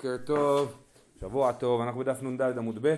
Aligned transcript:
בוקר 0.00 0.16
טוב, 0.24 0.74
שבוע 1.20 1.52
טוב, 1.52 1.80
אנחנו 1.80 2.00
בדף 2.00 2.22
נ"ד 2.22 2.42
עמוד 2.42 2.78
ב', 2.82 2.94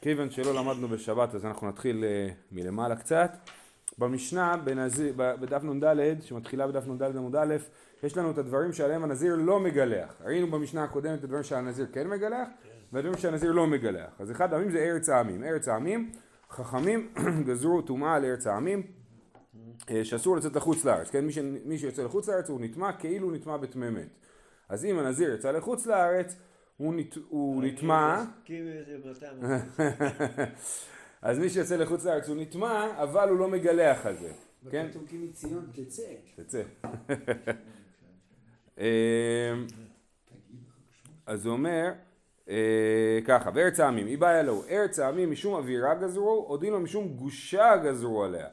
כיוון 0.00 0.30
שלא 0.30 0.54
למדנו 0.54 0.88
בשבת 0.88 1.34
אז 1.34 1.44
אנחנו 1.44 1.68
נתחיל 1.68 2.04
uh, 2.04 2.32
מלמעלה 2.52 2.96
קצת. 2.96 3.36
במשנה 3.98 4.56
בנזיר, 4.56 5.12
בדף 5.16 5.62
נ"ד, 5.62 5.96
שמתחילה 6.20 6.66
בדף 6.66 6.86
נ"ד 6.86 7.02
עמוד 7.02 7.36
א', 7.36 7.56
יש 8.02 8.16
לנו 8.16 8.30
את 8.30 8.38
הדברים 8.38 8.72
שעליהם 8.72 9.04
הנזיר 9.04 9.36
לא 9.36 9.60
מגלח. 9.60 10.14
ראינו 10.24 10.50
במשנה 10.50 10.84
הקודמת 10.84 11.18
את 11.18 11.24
הדברים 11.24 11.42
שהנזיר 11.42 11.86
כן 11.92 12.08
מגלח, 12.08 12.48
והדברים 12.92 13.18
שהנזיר 13.18 13.52
לא 13.52 13.66
מגלח. 13.66 14.10
אז 14.18 14.30
אחד 14.30 14.44
הדברים 14.44 14.70
זה 14.70 14.78
ארץ 14.78 15.08
העמים. 15.08 15.44
ארץ 15.44 15.68
העמים, 15.68 16.12
חכמים 16.50 17.14
גזרו 17.46 17.82
טומאה 17.82 18.14
על 18.14 18.24
ארץ 18.24 18.46
העמים, 18.46 18.82
אה, 19.90 20.04
שאסור 20.04 20.36
לצאת 20.36 20.56
לחוץ 20.56 20.84
לארץ, 20.84 21.10
כן? 21.10 21.24
מי, 21.24 21.32
ש... 21.32 21.38
מי 21.64 21.78
שיוצא 21.78 22.02
לחוץ 22.02 22.28
לארץ 22.28 22.48
הוא 22.48 22.60
נטמע 22.60 22.92
כאילו 22.92 23.30
נטמע 23.30 23.56
בטמא 23.56 23.90
מת. 23.90 24.08
אז 24.68 24.84
אם 24.84 24.98
הנזיר 24.98 25.34
יצא 25.34 25.50
לחוץ 25.50 25.86
לארץ, 25.86 26.36
הוא, 26.76 26.94
נת... 26.94 27.14
הוא 27.28 27.64
נטמע... 27.64 28.24
אז 31.22 31.38
מי 31.38 31.50
שיוצא 31.50 31.76
לחוץ 31.76 32.04
לארץ 32.04 32.28
הוא 32.28 32.36
נטמע, 32.36 33.02
אבל 33.02 33.28
הוא 33.28 33.38
לא 33.38 33.48
מגלח 33.48 34.06
על 34.06 34.16
זה. 34.16 34.32
כן? 34.70 34.86
כי 35.08 35.18
מציון 35.18 35.70
תצא. 35.72 36.02
תצא. 36.36 36.62
אמ, 38.78 38.84
אז 41.26 41.46
הוא 41.46 41.52
אומר 41.52 41.92
אה, 42.48 43.18
ככה, 43.24 43.50
וארץ 43.54 43.80
העמים, 43.80 44.06
היא 44.06 44.18
בעיה 44.18 44.42
לו, 44.42 44.62
ארץ 44.70 44.98
העמים 44.98 45.30
משום 45.30 45.54
אווירה 45.54 45.94
גזרו, 45.94 46.46
או 46.48 46.56
דין 46.56 46.72
לו 46.72 46.80
משום 46.80 47.08
גושה 47.08 47.76
גזרו 47.76 48.24
עליה. 48.24 48.46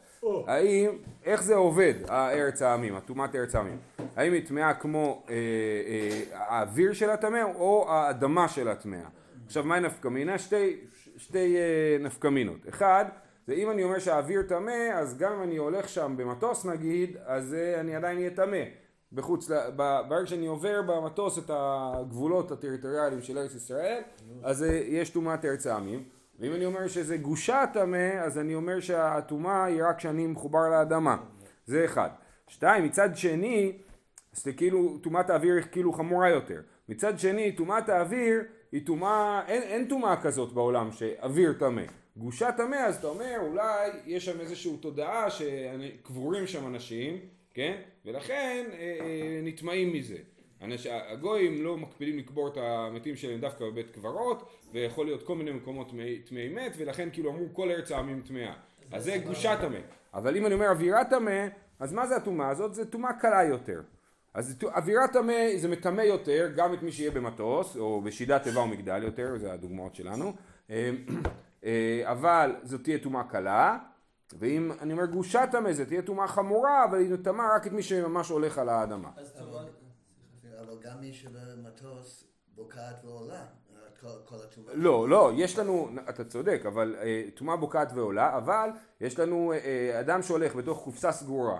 האם, 0.48 0.90
איך 1.26 1.44
זה 1.44 1.56
עובד, 1.56 1.94
הארץ 2.08 2.62
העמים, 2.62 2.96
הטומאת 2.96 3.36
ארץ 3.36 3.56
העמים? 3.56 3.78
האם 4.16 4.34
היא 4.34 4.48
טמאה 4.48 4.74
כמו 4.74 5.24
אה, 5.30 5.36
אה, 5.36 6.22
האוויר 6.34 6.94
של 6.94 7.10
הטמא 7.10 7.44
או 7.56 7.86
האדמה 7.90 8.48
של 8.48 8.68
הטמאה? 8.68 9.08
עכשיו 9.46 9.64
מהי 9.64 9.80
נפקא 9.80 10.08
מינה? 10.08 10.38
שתי, 10.38 10.78
שתי 11.18 11.58
אה, 11.58 11.98
נפקא 12.00 12.28
מינות. 12.28 12.70
אחד, 12.70 13.06
זה 13.48 13.54
אם 13.54 13.70
אני 13.70 13.84
אומר 13.84 14.00
שהאוויר 14.00 14.42
טמא, 14.42 14.90
אז 14.94 15.18
גם 15.18 15.34
אם 15.34 15.44
אני 15.44 15.58
הולך 15.58 15.90
שם 15.90 16.14
במטוס 16.18 16.66
נגיד, 16.66 17.18
אז 17.26 17.54
אה, 17.54 17.80
אני 17.80 17.96
עדיין 17.96 18.18
אהיה 18.18 18.30
טמא. 18.30 18.64
בחוץ, 19.14 19.50
ברגע 20.08 20.28
שאני 20.28 20.48
עובר 20.48 20.82
במטוס 20.82 21.38
את 21.38 21.52
הגבולות 21.54 22.52
הטריטוריאליים 22.52 23.22
של 23.22 23.38
ארץ 23.38 23.56
ישראל, 23.56 24.02
אז 24.44 24.64
אה, 24.64 24.82
יש 24.88 25.10
טומאת 25.10 25.46
ארץ 25.46 25.68
העמים. 25.68 26.04
ואם 26.42 26.54
אני 26.54 26.66
אומר 26.66 26.88
שזה 26.88 27.18
גושה 27.18 27.64
טמא, 27.74 28.12
אז 28.24 28.40
אני 28.40 28.56
אומר 28.56 28.80
שהטומאה 28.80 29.66
היא 29.66 29.84
רק 29.84 29.98
כשאני 29.98 30.28
מחובר 30.28 30.70
לאדמה. 30.70 31.18
זה 31.66 31.86
אחד. 31.86 32.10
שתיים, 32.48 32.86
מצד 32.86 33.18
שני, 33.18 33.78
זה 34.34 34.54
כאילו, 34.54 34.98
טומאת 34.98 35.30
האוויר 35.30 35.56
היא 35.56 35.64
כאילו 35.72 35.94
חמורה 35.94 36.30
יותר. 36.30 36.62
מצד 36.90 37.20
שני, 37.20 37.52
טומאת 37.52 37.90
האוויר 37.90 38.42
היא 38.72 38.86
טומאה, 38.86 39.42
אין 39.48 39.88
טומאה 39.88 40.22
כזאת 40.22 40.54
בעולם 40.54 40.92
שאוויר 40.92 41.54
טמא. 41.54 41.84
גושה 42.18 42.52
טמא, 42.52 42.76
אז 42.76 42.96
אתה 42.96 43.08
אומר, 43.08 43.38
אולי 43.42 43.90
יש 44.06 44.26
שם 44.26 44.40
איזושהי 44.40 44.78
תודעה 44.78 45.30
שקבורים 45.30 46.48
שם 46.48 46.68
אנשים, 46.68 47.18
כן? 47.54 47.82
ולכן 48.06 48.66
אה, 48.74 48.78
אה, 48.80 49.40
נטמעים 49.44 49.94
מזה. 49.94 50.18
הגויים 50.90 51.64
לא 51.64 51.78
מקפידים 51.78 52.18
לקבור 52.18 52.48
את 52.48 52.58
המתים 52.58 53.16
שלהם 53.16 53.42
דווקא 53.42 53.66
בבית 53.66 53.92
קברות, 53.92 54.50
ויכול 54.72 55.06
להיות 55.06 55.24
כל 55.24 55.36
מיני 55.36 55.52
מקומות 55.52 55.90
טמאי 56.30 56.50
מת, 56.50 56.74
ולכן 56.78 57.10
כאילו 57.14 57.32
אמרו 57.32 57.46
כל 57.54 57.72
ארץ 57.72 57.92
העמים 57.92 58.22
טמאה. 58.22 58.54
אז 58.92 59.04
זה 59.04 59.18
גושת 59.18 59.58
טמא. 59.62 59.80
אבל 60.14 60.38
אם 60.38 60.46
אני 60.46 60.54
אומר 60.54 60.70
אווירת 60.70 61.10
טמא, 61.10 61.48
אז 61.80 61.94
מה 61.94 62.08
זה 62.08 62.16
הטומאה 62.16 62.50
הזאת? 62.50 62.74
זה 62.74 62.86
טומאה 62.86 63.14
קלה 63.14 63.44
יותר. 63.44 63.82
אז 64.34 64.56
אווירת 64.64 65.14
טמא 65.14 65.58
זה 65.58 65.68
מטמא 65.68 66.02
יותר, 66.02 66.52
גם 66.56 66.74
את 66.74 66.84
מי 66.84 66.92
שיהיה 66.92 67.12
במטוס, 67.12 67.78
או 67.78 68.02
בשידת 68.02 68.44
תיבה 68.44 68.62
ומגדל 68.62 69.04
יותר, 69.04 69.38
זה 69.38 69.54
הדוגמאות 69.54 69.96
שלנו. 69.96 70.34
אה, 70.70 70.92
אה, 71.64 72.02
אבל 72.06 72.56
זאת 72.64 72.84
תהיה 72.84 72.98
טומאה 72.98 73.24
קלה, 73.24 73.78
ואם 74.40 74.72
אני 74.82 74.94
אומר 74.94 75.06
גושת 75.06 75.48
טמא 75.52 75.74
זה 75.74 75.86
תהיה 75.86 76.02
טומאה 76.02 76.28
חמורה, 76.28 76.86
אבל 76.86 77.00
היא 77.00 77.16
טמאה 77.24 77.56
רק 77.56 77.68
את 77.68 77.72
מי 77.72 77.84
שממש 77.84 78.30
הולך 78.30 78.58
על 78.58 78.70
האדמה. 78.70 79.10
אבל 80.72 80.80
גם 80.82 81.02
מי 81.02 81.14
שבמטוס 81.14 82.24
בוקעת 82.56 83.06
ועולה, 83.06 83.46
כל 84.00 84.36
הטומאה. 84.44 84.74
לא, 84.74 85.10
לא, 85.10 85.32
יש 85.36 85.60
לנו, 85.60 85.90
אתה 86.10 86.24
צודק, 86.24 86.62
אבל 86.68 86.96
אה, 87.02 87.24
טומאה 87.36 87.56
בוקעת 87.56 87.92
ועולה, 87.96 88.38
אבל 88.38 88.70
יש 89.02 89.20
לנו 89.20 89.54
אה, 89.54 90.00
אדם 90.00 90.22
שהולך 90.22 90.56
בתוך 90.56 90.84
קופסה 90.84 91.12
סגורה, 91.12 91.60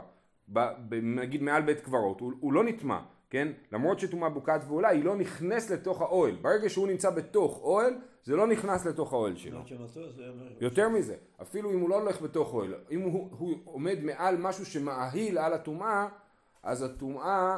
נגיד 1.02 1.42
מעל 1.42 1.62
בית 1.62 1.80
קברות, 1.80 2.20
הוא, 2.20 2.34
הוא 2.40 2.54
לא 2.54 2.64
נטמע, 2.64 3.00
כן? 3.30 3.48
למרות 3.72 4.00
שטומאה 4.00 4.30
בוקעת 4.30 4.62
ועולה, 4.68 4.90
היא 4.90 5.04
לא 5.04 5.16
נכנס 5.16 5.70
לתוך 5.70 6.02
האוהל. 6.02 6.36
ברגע 6.36 6.70
שהוא 6.70 6.88
נמצא 6.88 7.10
בתוך 7.10 7.60
אוהל, 7.64 7.94
זה 8.24 8.36
לא 8.36 8.48
נכנס 8.48 8.86
לתוך 8.86 9.14
האוהל 9.14 9.36
שלו. 9.36 9.60
יותר 10.62 10.90
מזה, 10.90 11.16
אפילו 11.42 11.72
אם 11.72 11.80
הוא 11.80 11.90
לא 11.90 12.00
הולך 12.02 12.22
בתוך 12.22 12.54
אוהל, 12.54 12.76
אם 12.92 13.02
הוא, 13.02 13.30
הוא 13.38 13.56
עומד 13.66 14.04
מעל 14.04 14.38
משהו 14.38 14.66
שמאהיל 14.66 15.38
על 15.38 15.54
הטומאה, 15.54 16.08
אז 16.64 16.82
הטומאה 16.82 17.26
אה, 17.26 17.58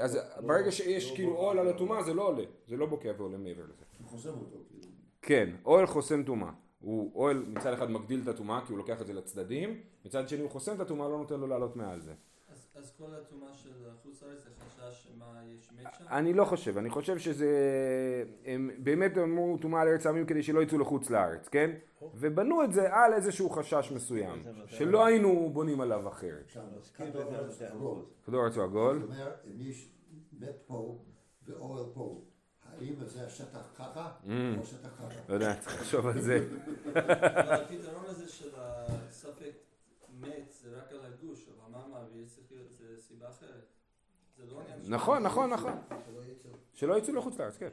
אז 0.00 0.18
ברגע 0.46 0.72
שיש 0.72 1.14
כאילו 1.14 1.36
אוהל 1.36 1.58
על 1.58 1.68
הטומאה 1.68 2.02
זה 2.02 2.14
לא 2.14 2.28
עולה, 2.28 2.44
זה 2.66 2.76
לא 2.76 2.86
בוקע 2.86 3.12
ועולה 3.18 3.38
מעבר 3.38 3.62
לזה. 3.62 3.84
חוסם 4.04 4.30
אותו 4.30 4.58
כאילו. 4.68 4.88
כן, 5.22 5.50
אוהל 5.64 5.86
חוסם 5.86 6.22
טומאה. 6.22 6.50
הוא 6.80 7.12
אוהל 7.14 7.44
מצד 7.48 7.72
אחד 7.72 7.90
מגדיל 7.90 8.20
את 8.22 8.28
הטומאה 8.28 8.60
כי 8.66 8.72
הוא 8.72 8.78
לוקח 8.78 9.00
את 9.00 9.06
זה 9.06 9.12
לצדדים, 9.12 9.80
מצד 10.04 10.28
שני 10.28 10.40
הוא 10.40 10.50
חוסם 10.50 10.74
את 10.74 10.80
הטומאה 10.80 11.08
לא 11.08 11.18
נותן 11.18 11.40
לו 11.40 11.46
לעלות 11.46 11.76
מעל 11.76 12.00
זה. 12.00 12.12
אז 12.82 12.90
כל 12.98 13.14
הטומאה 13.14 13.54
של 13.54 13.70
חוץ 14.02 14.22
לארץ 14.22 14.38
זה 14.44 14.50
חשש 14.64 15.08
שמה 15.08 15.40
יש 15.58 15.72
מת 15.72 15.94
שם? 15.98 16.04
אני 16.10 16.32
לא 16.32 16.44
חושב, 16.44 16.78
אני 16.78 16.90
חושב 16.90 17.18
שזה, 17.18 17.48
הם 18.44 18.70
באמת 18.78 19.18
אמרו 19.18 19.58
טומאה 19.60 19.80
על 19.80 19.88
ארץ 19.88 20.06
העמים 20.06 20.26
כדי 20.26 20.42
שלא 20.42 20.62
יצאו 20.62 20.78
לחוץ 20.78 21.10
לארץ, 21.10 21.48
כן? 21.48 21.70
ובנו 22.14 22.64
את 22.64 22.72
זה 22.72 22.94
על 22.94 23.12
איזשהו 23.14 23.50
חשש 23.50 23.92
מסוים, 23.94 24.44
שלא 24.66 25.04
היינו 25.04 25.50
בונים 25.52 25.80
עליו 25.80 26.08
אחרת. 26.08 26.52
כדור 28.24 28.44
ארץ 28.44 28.56
הוא 28.56 28.64
עגול. 28.64 29.00
זאת 29.00 29.10
אומרת, 29.10 29.40
יש 29.44 29.92
מת 30.40 30.62
פה 30.66 30.98
ואוהל 31.46 31.84
פה, 31.94 32.22
האם 32.64 32.94
זה 33.04 33.26
השטח 33.26 33.72
ככה 33.78 34.12
או 34.58 34.64
שטח 34.64 34.88
ככה? 34.88 35.20
לא 35.28 35.34
יודע, 35.34 35.54
צריך 35.54 35.80
לחשוב 35.80 36.06
על 36.06 36.20
זה. 36.20 36.38
הפתרון 36.94 38.04
הזה 38.06 38.28
של 38.28 38.50
הספק 38.56 39.52
מת 40.22 40.52
זה 40.62 40.78
רק 40.78 40.92
על 40.92 41.00
הגוש, 41.04 41.48
אבל 41.48 41.72
מה 41.72 41.86
מעביר 41.88 42.24
צריך 42.26 42.46
להיות 42.52 42.72
סיבה 43.22 43.30
אחרת. 43.30 44.88
נכון, 44.88 45.22
נכון, 45.22 45.50
נכון. 45.50 45.72
שלא 46.74 46.98
יצאו 46.98 47.14
לחוץ 47.14 47.38
לארץ, 47.38 47.56
כן. 47.56 47.68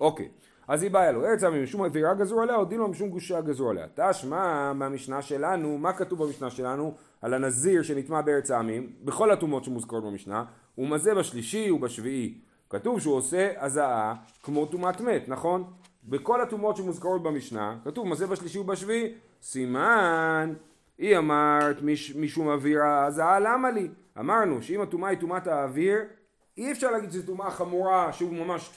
אוקיי. 0.00 0.28
אז 0.68 0.82
היא 0.82 0.90
באה 0.90 1.12
לו, 1.12 1.24
ארץ 1.24 1.42
העמים 1.42 1.62
משום 1.62 1.84
אווירה 1.84 2.14
גזרו 2.14 2.40
עליה, 2.40 2.56
או 2.56 2.64
דין 2.64 2.78
לו 2.78 2.88
משום 2.88 3.10
גושה 3.10 3.40
גזרו 3.40 3.70
עליה. 3.70 3.86
תשמע 3.94 4.72
מהמשנה 4.72 5.22
שלנו, 5.22 5.78
מה 5.78 5.92
כתוב 5.92 6.24
במשנה 6.24 6.50
שלנו 6.50 6.94
על 7.22 7.34
הנזיר 7.34 7.82
שנטמע 7.82 8.20
בארץ 8.20 8.50
העמים, 8.50 8.92
בכל 9.04 9.30
הטומאות 9.30 9.64
שמוזכרות 9.64 10.04
במשנה, 10.04 10.44
הוא 10.74 10.88
מזה 10.88 11.14
בשלישי 11.14 11.70
ובשביעי. 11.70 12.40
כתוב 12.70 13.00
שהוא 13.00 13.14
עושה 13.14 13.52
הזעה 13.56 14.14
כמו 14.42 14.66
טומאת 14.66 15.00
מת, 15.00 15.28
נכון? 15.28 15.72
בכל 16.04 16.40
הטומאות 16.40 16.76
שמוזכרות 16.76 17.22
במשנה, 17.22 17.78
כתוב 17.84 18.08
מזה 18.08 18.26
בשלישי 18.26 18.58
ובשביעי, 18.58 19.14
סימן, 19.42 20.54
היא 20.98 21.18
אמרת 21.18 21.82
מש, 21.82 22.16
משום 22.16 22.48
אוויר 22.48 22.84
הזעה 22.84 23.40
למה 23.40 23.70
לי? 23.70 23.88
אמרנו 24.20 24.62
שאם 24.62 24.80
הטומאה 24.80 25.10
היא 25.10 25.18
טומאת 25.18 25.46
האוויר, 25.46 25.98
אי 26.56 26.72
אפשר 26.72 26.90
להגיד 26.90 27.10
שזו 27.10 27.26
טומאה 27.26 27.50
חמורה, 27.50 28.12
שהוא 28.12 28.32
ממש 28.32 28.70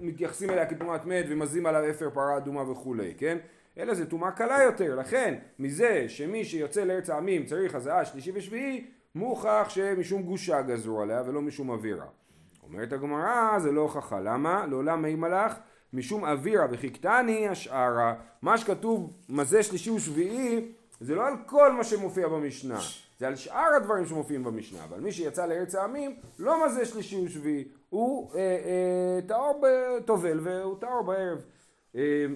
מתייחסים 0.00 0.50
אליה 0.50 0.66
כטומאת 0.66 1.06
מת 1.06 1.24
ומזים 1.28 1.66
עליו 1.66 1.90
אפר 1.90 2.10
פרה 2.10 2.36
אדומה 2.36 2.70
וכולי, 2.70 3.14
כן? 3.18 3.38
אלא 3.78 3.94
זו 3.94 4.04
טומאה 4.04 4.30
קלה 4.30 4.62
יותר, 4.62 4.94
לכן 4.96 5.34
מזה 5.58 6.04
שמי 6.08 6.44
שיוצא 6.44 6.84
לארץ 6.84 7.10
העמים 7.10 7.46
צריך 7.46 7.74
הזעה 7.74 8.04
שלישי 8.04 8.32
ושביעי, 8.34 8.86
מוכח 9.14 9.66
שמשום 9.68 10.22
גושה 10.22 10.62
גזרו 10.62 11.02
עליה 11.02 11.22
ולא 11.26 11.42
משום 11.42 11.70
אווירה. 11.70 12.06
אומרת 12.62 12.92
הגמרא 12.92 13.58
זה 13.58 13.72
לא 13.72 13.80
הוכחה, 13.80 14.20
למה? 14.20 14.66
לעולם 14.66 15.02
מי 15.02 15.14
מלאך? 15.14 15.58
משום 15.92 16.24
אווירה 16.24 16.66
וחיכתני 16.70 17.48
השערה, 17.48 18.14
מה 18.42 18.58
שכתוב 18.58 19.12
מזה 19.28 19.62
שלישי 19.62 19.90
ושביעי 19.90 20.72
זה 21.04 21.14
לא 21.14 21.26
על 21.26 21.34
כל 21.46 21.72
מה 21.72 21.84
שמופיע 21.84 22.28
במשנה, 22.28 22.78
זה 23.18 23.26
על 23.26 23.36
שאר 23.36 23.74
הדברים 23.76 24.06
שמופיעים 24.06 24.44
במשנה, 24.44 24.84
אבל 24.84 25.00
מי 25.00 25.12
שיצא 25.12 25.46
לארץ 25.46 25.74
העמים 25.74 26.16
לא 26.38 26.66
מזה 26.66 26.86
שלישי 26.86 27.26
ושביעי, 27.26 27.64
הוא 27.90 28.30
אה, 28.34 28.40
אה, 28.40 29.20
טהור 29.26 29.62
בטובל 29.62 30.40
והוא 30.42 30.80
טהור 30.80 31.02
בערב. 31.02 31.38
אה, 31.96 32.26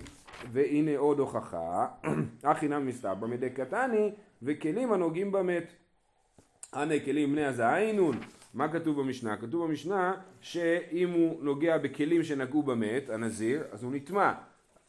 והנה 0.52 0.98
עוד 0.98 1.18
הוכחה, 1.18 1.86
אחי 2.42 2.68
נם 2.68 2.86
מסתבר 2.86 3.26
מדי 3.26 3.50
קטני 3.50 4.10
וכלים 4.42 4.92
הנוגעים 4.92 5.32
במת. 5.32 5.72
אנא 6.74 6.98
כלים 7.04 7.32
בני 7.32 7.44
הזעינון, 7.44 8.20
מה 8.54 8.72
כתוב 8.72 9.00
במשנה? 9.00 9.36
כתוב 9.36 9.66
במשנה 9.66 10.14
שאם 10.40 11.10
הוא 11.10 11.44
נוגע 11.44 11.78
בכלים 11.78 12.24
שנגעו 12.24 12.62
במת, 12.62 13.10
הנזיר, 13.10 13.64
אז 13.72 13.82
הוא 13.82 13.92
נטמע. 13.92 14.32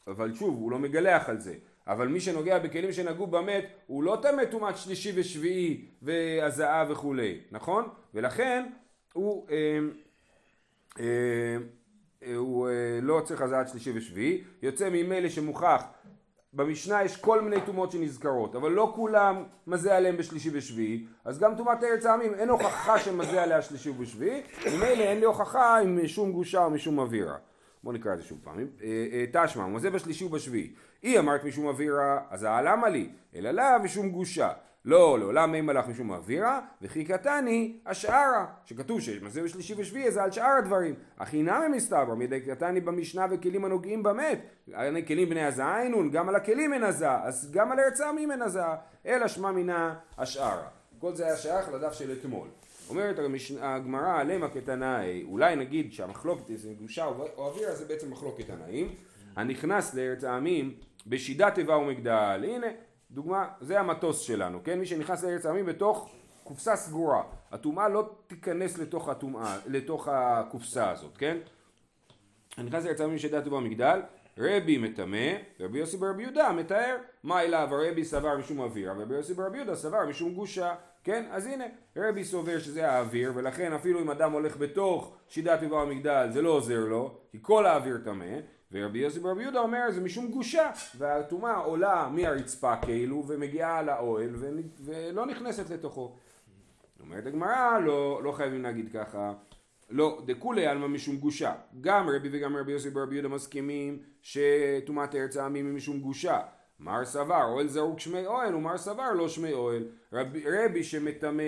אבל 0.07 0.33
שוב, 0.33 0.55
הוא 0.55 0.71
לא 0.71 0.79
מגלח 0.79 1.29
על 1.29 1.39
זה. 1.39 1.55
אבל 1.87 2.07
מי 2.07 2.19
שנוגע 2.19 2.59
בכלים 2.59 2.91
שנגעו 2.91 3.27
במת, 3.27 3.65
הוא 3.87 4.03
לא 4.03 4.17
טמא 4.21 4.45
טומאת 4.45 4.77
שלישי 4.77 5.11
ושביעי 5.15 5.85
והזעה 6.01 6.85
וכולי, 6.89 7.39
נכון? 7.51 7.87
ולכן 8.13 8.65
הוא... 9.13 9.47
אה, 9.49 9.79
אה, 10.99 11.05
אה, 12.23 12.35
הוא 12.35 12.69
אה, 12.69 12.99
לא 13.01 13.21
צריך 13.25 13.41
הזעת 13.41 13.69
שלישי 13.69 13.91
ושביעי, 13.95 14.43
יוצא 14.61 14.89
ממילא 14.89 15.29
שמוכח 15.29 15.83
במשנה 16.53 17.03
יש 17.03 17.17
כל 17.17 17.41
מיני 17.41 17.61
טומאות 17.65 17.91
שנזכרות, 17.91 18.55
אבל 18.55 18.71
לא 18.71 18.91
כולם 18.95 19.43
מזה 19.67 19.95
עליהם 19.95 20.17
בשלישי 20.17 20.49
ושביעי, 20.53 21.05
אז 21.25 21.39
גם 21.39 21.55
טומאת 21.57 21.83
ארץ 21.83 22.05
העמים 22.05 22.33
אין 22.33 22.49
הוכחה 22.49 22.99
שמזה 22.99 23.43
עליה 23.43 23.61
שלישי 23.61 23.89
ושביעי, 23.99 24.41
ממילא 24.65 25.03
אין 25.03 25.19
לי 25.19 25.25
הוכחה 25.25 25.81
אם 25.81 26.03
משום 26.03 26.31
גושה 26.31 26.65
או 26.65 26.69
משום 26.69 26.99
אווירה. 26.99 27.35
בואו 27.83 27.95
נקרא 27.95 28.13
את 28.13 28.17
זה 28.17 28.23
שוב 28.23 28.39
פעם. 28.43 28.59
אה, 28.59 28.65
אה, 29.11 29.45
תשמע, 29.45 29.63
הוא 29.63 29.71
מזה 29.71 29.89
בשלישי 29.89 30.23
ובשביעי. 30.23 30.73
אי 31.03 31.19
אמרת 31.19 31.43
משום 31.43 31.67
אווירה, 31.67 32.19
אז 32.29 32.43
העלמה 32.43 32.89
לי, 32.89 33.09
אלא 33.35 33.51
לאו 33.51 33.83
ושום 33.83 34.09
גושה. 34.09 34.49
לא, 34.85 35.19
לעולם 35.19 35.55
אין 35.55 35.65
מלאך 35.65 35.87
משום 35.87 36.11
אווירה, 36.11 36.61
וכי 36.81 37.05
קטני 37.05 37.77
השארה, 37.85 38.45
שכתוב 38.65 39.01
שמזה 39.01 39.43
בשלישי 39.43 39.73
ושביעי 39.77 40.11
זה 40.11 40.23
על 40.23 40.31
שאר 40.31 40.57
הדברים. 40.59 40.95
אינם 41.33 41.61
הם 41.65 41.71
מסתבר, 41.71 42.15
מידי 42.15 42.41
קטני 42.41 42.81
במשנה 42.81 43.25
וכלים 43.29 43.65
הנוגעים 43.65 44.03
במת. 44.03 44.39
כלים 45.07 45.29
בני 45.29 45.45
הזעה 45.45 45.81
אין 45.81 46.09
גם 46.11 46.29
על 46.29 46.35
הכלים 46.35 46.73
אין 46.73 46.83
הזעה, 46.83 47.23
אז 47.23 47.51
גם 47.51 47.71
על 47.71 47.79
ארץ 47.79 48.01
העמים 48.01 48.31
אין 48.31 48.41
הזעה, 48.41 48.75
אלא 49.05 49.27
שמע 49.27 49.51
מינה 49.51 49.95
השארה. 50.17 50.67
כל 50.99 51.15
זה 51.15 51.25
היה 51.25 51.37
שייך 51.37 51.69
לדף 51.73 51.93
של 51.93 52.11
אתמול. 52.19 52.47
אומרת 52.89 53.19
הגמרא 53.61 54.23
למה 54.23 54.49
כתנאי, 54.49 55.23
אולי 55.23 55.55
נגיד 55.55 55.93
שהמחלוקת 55.93 56.43
זה 56.55 56.73
גושה 56.73 57.05
או 57.05 57.47
אווירה 57.47 57.75
זה 57.75 57.85
בעצם 57.85 58.11
מחלוקת 58.11 58.47
תנאים, 58.47 58.95
הנכנס 59.35 59.93
לארץ 59.93 60.23
העמים 60.23 60.75
בשידת 61.07 61.55
תיבה 61.55 61.77
ומגדל, 61.77 62.45
הנה 62.47 62.67
דוגמה, 63.11 63.47
זה 63.61 63.79
המטוס 63.79 64.19
שלנו, 64.19 64.59
כן? 64.63 64.79
מי 64.79 64.85
שנכנס 64.85 65.23
לארץ 65.23 65.45
העמים 65.45 65.65
בתוך 65.65 66.15
קופסה 66.43 66.75
סגורה, 66.75 67.23
הטומאה 67.51 67.89
לא 67.89 68.09
תיכנס 68.27 68.77
לתוך 68.77 69.09
הטומאה, 69.09 69.57
לתוך 69.67 70.07
הקופסה 70.11 70.91
הזאת, 70.91 71.17
כן? 71.17 71.37
הנכנס 72.57 72.85
לארץ 72.85 73.01
העמים 73.01 73.15
בשידת 73.15 73.43
תיבה 73.43 73.57
ומגדל, 73.57 74.01
רבי 74.37 74.77
מטמא, 74.77 75.31
רבי 75.59 75.79
יוסי 75.79 75.97
ברבי 75.97 76.23
יהודה 76.23 76.51
מתאר 76.51 76.97
מה 77.23 77.41
אליו? 77.41 77.69
הרבי 77.71 78.05
סבר 78.05 78.37
משום 78.37 78.59
אווירה 78.59 78.93
ורבי 78.97 79.15
יוסי 79.15 79.33
ברבי 79.33 79.57
יהודה 79.57 79.75
סבר 79.75 80.05
משום 80.05 80.33
גושה 80.33 80.75
כן? 81.03 81.25
אז 81.31 81.45
הנה, 81.45 81.65
רבי 81.95 82.23
סובר 82.23 82.59
שזה 82.59 82.91
האוויר, 82.91 83.31
ולכן 83.35 83.73
אפילו 83.73 84.01
אם 84.01 84.09
אדם 84.09 84.31
הולך 84.31 84.57
בתוך 84.57 85.15
שידת 85.27 85.59
טבעה 85.59 85.81
המגדל 85.81 86.27
זה 86.33 86.41
לא 86.41 86.49
עוזר 86.49 86.79
לו, 86.79 87.17
כי 87.31 87.37
כל 87.41 87.65
האוויר 87.65 87.97
טמא, 88.03 88.39
ורבי 88.71 88.99
יוסי 88.99 89.19
ברבי 89.19 89.43
יהודה 89.43 89.59
אומר 89.59 89.91
זה 89.91 90.01
משום 90.01 90.27
גושה, 90.27 90.71
והטומאה 90.97 91.57
עולה 91.57 92.09
מהרצפה 92.11 92.75
כאילו, 92.81 93.23
ומגיעה 93.27 93.81
לאוהל, 93.81 94.35
ולא 94.85 95.25
נכנסת 95.25 95.69
לתוכו. 95.69 96.15
אומרת 97.01 97.25
הגמרא, 97.25 97.79
לא, 97.79 98.23
לא 98.23 98.31
חייבים 98.31 98.63
להגיד 98.63 98.91
ככה. 98.93 99.33
לא, 99.89 100.21
דכולי 100.25 100.67
עלמא 100.67 100.87
משום 100.87 101.17
גושה. 101.17 101.53
גם 101.81 102.09
רבי 102.09 102.29
וגם 102.31 102.55
רבי 102.55 102.71
יוסי 102.71 102.89
ברבי 102.89 103.15
יהודה 103.15 103.29
מסכימים 103.29 103.99
שטומאת 104.21 105.15
ארץ 105.15 105.37
העמים 105.37 105.65
היא 105.65 105.73
משום 105.73 105.99
גושה. 105.99 106.39
מר 106.79 107.05
סבר, 107.05 107.43
אוהל 107.43 107.67
זרוק 107.67 107.99
שמי 107.99 108.27
אוהל 108.27 108.55
ומר 108.55 108.77
סבר 108.77 109.13
לא 109.13 109.27
שמי 109.27 109.53
אוהל. 109.53 109.83
רבי, 110.13 110.43
רבי 110.51 110.83
שמטמא, 110.83 111.43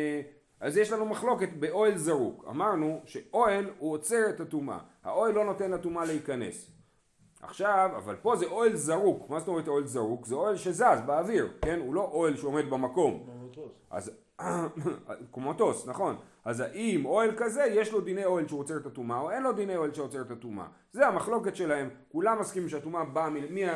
אז 0.59 0.77
יש 0.77 0.91
לנו 0.91 1.05
מחלוקת 1.05 1.49
באוהל 1.59 1.97
זרוק. 1.97 2.45
אמרנו 2.49 3.01
שאוהל 3.05 3.69
הוא 3.77 3.93
עוצר 3.93 4.29
את 4.29 4.39
הטומאה. 4.39 4.77
האוהל 5.03 5.33
לא 5.33 5.45
נותן 5.45 5.71
לטומאה 5.71 6.05
להיכנס. 6.05 6.71
עכשיו, 7.41 7.89
אבל 7.97 8.15
פה 8.15 8.35
זה 8.35 8.45
אוהל 8.45 8.75
זרוק. 8.75 9.29
מה 9.29 9.39
זאת 9.39 9.47
אומרת 9.47 9.67
אוהל 9.67 9.85
זרוק? 9.85 10.25
זה 10.25 10.35
אוהל 10.35 10.55
שזז 10.55 11.01
באוויר, 11.05 11.51
כן? 11.61 11.79
הוא 11.79 11.95
לא 11.95 12.09
אוהל 12.13 12.37
שעומד 12.37 12.69
במקום. 12.69 13.27
אז 13.91 14.11
כמו 15.33 15.49
מטוס, 15.49 15.87
נכון. 15.87 16.15
אז 16.45 16.59
האם 16.59 17.05
אוהל 17.05 17.31
כזה 17.37 17.63
יש 17.63 17.91
לו 17.91 18.01
דיני 18.01 18.25
אוהל 18.25 18.47
שעוצר 18.47 18.77
את 18.77 18.85
הטומאה 18.85 19.19
או 19.19 19.31
אין 19.31 19.43
לו 19.43 19.53
דיני 19.53 19.75
אוהל 19.75 19.93
שעוצר 19.93 20.21
את 20.21 20.31
הטומאה. 20.31 20.65
זה 20.93 21.07
המחלוקת 21.07 21.55
שלהם, 21.55 21.89
כולם 22.11 22.39
מסכימים 22.39 22.69
שהטומאה 22.69 23.05
באה 23.05 23.29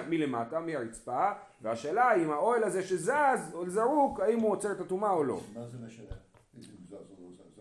מלמטה, 0.08 0.60
מהרצפה, 0.60 1.32
והשאלה 1.62 2.16
אם 2.16 2.32
האוהל 2.32 2.64
הזה 2.64 2.84
שזז 2.84 3.52
או 3.54 3.70
זרוק, 3.70 4.20
האם 4.20 4.40
הוא 4.40 4.52
עוצר 4.52 4.72
את 4.72 4.80
הטומאה 4.80 5.12
או 5.12 5.24
לא. 5.24 5.40
מה 5.54 5.68
זה 5.68 5.78
משנה? 5.88 6.06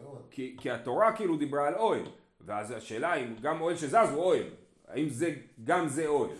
לא 0.03 0.19
כי, 0.31 0.57
כי 0.61 0.71
התורה 0.71 1.13
כאילו 1.17 1.37
דיברה 1.37 1.69
על 1.69 1.75
אוהל, 1.75 2.03
ואז 2.41 2.71
השאלה 2.71 3.15
אם 3.15 3.35
גם 3.43 3.61
אוהל 3.61 3.77
שזז 3.77 4.09
הוא 4.13 4.23
אוהל, 4.23 4.47
האם 4.89 5.09
זה, 5.09 5.35
גם 5.65 5.89
זה 5.89 6.07
אוהל. 6.07 6.31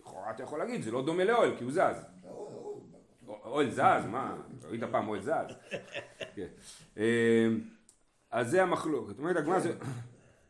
לכאורה 0.00 0.30
אתה 0.30 0.42
יכול 0.42 0.58
להגיד, 0.58 0.82
זה 0.82 0.90
לא 0.90 1.04
דומה 1.04 1.24
לאוהל 1.24 1.56
כי 1.58 1.64
הוא 1.64 1.72
זז. 1.72 2.04
אוהל 3.44 3.70
זז, 3.70 4.06
מה? 4.10 4.36
ראית 4.68 4.84
פעם 4.84 5.08
אוהל 5.08 5.20
זז? 5.22 5.54
כן. 8.30 8.36
אמ, 8.36 8.40
אז 8.40 8.50
זה 8.50 8.62
המחלוקת. 8.62 9.18
אומרת 9.18 9.36
הגמרא 9.36 9.58
זה... 9.58 9.72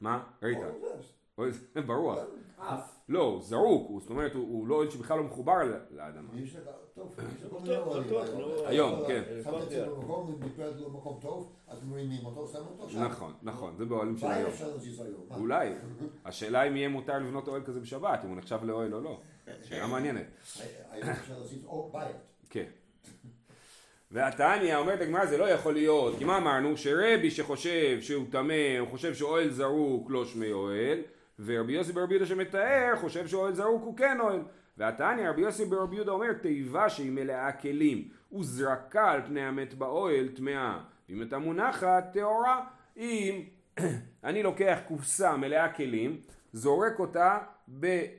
מה? 0.00 0.24
ראית? 0.42 0.58
ברור. 1.86 2.14
לא, 3.08 3.38
זרוק, 3.42 4.00
זאת 4.00 4.10
אומרת 4.10 4.34
הוא 4.34 4.68
לא 4.68 4.74
אוהל 4.74 4.90
שבכלל 4.90 5.18
לא 5.18 5.24
מחובר 5.24 5.54
לאדמה. 5.90 6.28
היום, 8.66 9.06
כן. 9.06 9.22
נכון, 13.00 13.32
נכון, 13.42 13.76
זה 13.76 13.84
באוהלים 13.84 14.18
של 14.18 14.26
היום. 14.26 14.50
אולי. 15.30 15.74
השאלה 16.24 16.62
אם 16.62 16.76
יהיה 16.76 16.88
מותר 16.88 17.18
לבנות 17.18 17.48
אוהל 17.48 17.62
כזה 17.64 17.80
בשבת, 17.80 18.24
אם 18.24 18.28
הוא 18.28 18.36
נחשב 18.36 18.58
לאוהל 18.62 18.94
או 18.94 19.00
לא. 19.00 19.20
שאלה 19.62 19.86
מעניינת. 19.86 20.26
היום 20.90 21.08
אפשר 21.08 21.38
להזיז 21.38 21.64
בית. 21.92 22.16
כן. 22.50 22.66
והתניא 24.10 24.76
אומרת 24.76 25.00
הגמרא 25.00 25.26
זה 25.26 25.38
לא 25.38 25.44
יכול 25.44 25.72
להיות, 25.72 26.18
כי 26.18 26.24
מה 26.24 26.36
אמרנו? 26.36 26.76
שרבי 26.76 27.30
שחושב 27.30 28.00
שהוא 28.00 28.24
טמא, 28.30 28.78
הוא 28.80 28.88
חושב 28.88 29.14
שאוהל 29.14 29.50
זרוק 29.50 30.10
לא 30.10 30.24
שמי 30.24 30.52
אוהל, 30.52 30.98
ורבי 31.44 31.72
יוסי 31.72 31.92
ברבי 31.92 32.14
יהודה 32.14 32.26
שמתאר 32.26 32.94
חושב 33.00 33.26
שאוהל 33.26 33.54
זרוק 33.54 33.82
הוא 33.82 33.96
כן 33.96 34.20
אוהל. 34.20 34.40
והתניא 34.78 35.28
רבי 35.28 35.40
יוסי 35.40 35.64
ברבי 35.64 35.96
יהודה 35.96 36.12
אומר 36.12 36.32
תיבה 36.32 36.88
שהיא 36.88 37.10
מלאה 37.10 37.52
כלים 37.52 38.08
וזרקה 38.32 39.10
על 39.10 39.22
פני 39.22 39.40
המת 39.40 39.74
באוהל 39.74 40.28
טמאה. 40.28 40.78
אם 41.10 41.20
הייתה 41.20 41.38
מונחת 41.38 42.04
טהורה, 42.12 42.64
אם 42.96 43.42
אני 44.24 44.42
לוקח 44.42 44.78
קופסה 44.88 45.36
מלאה 45.36 45.72
כלים, 45.72 46.20
זורק 46.52 46.98
אותה 46.98 47.38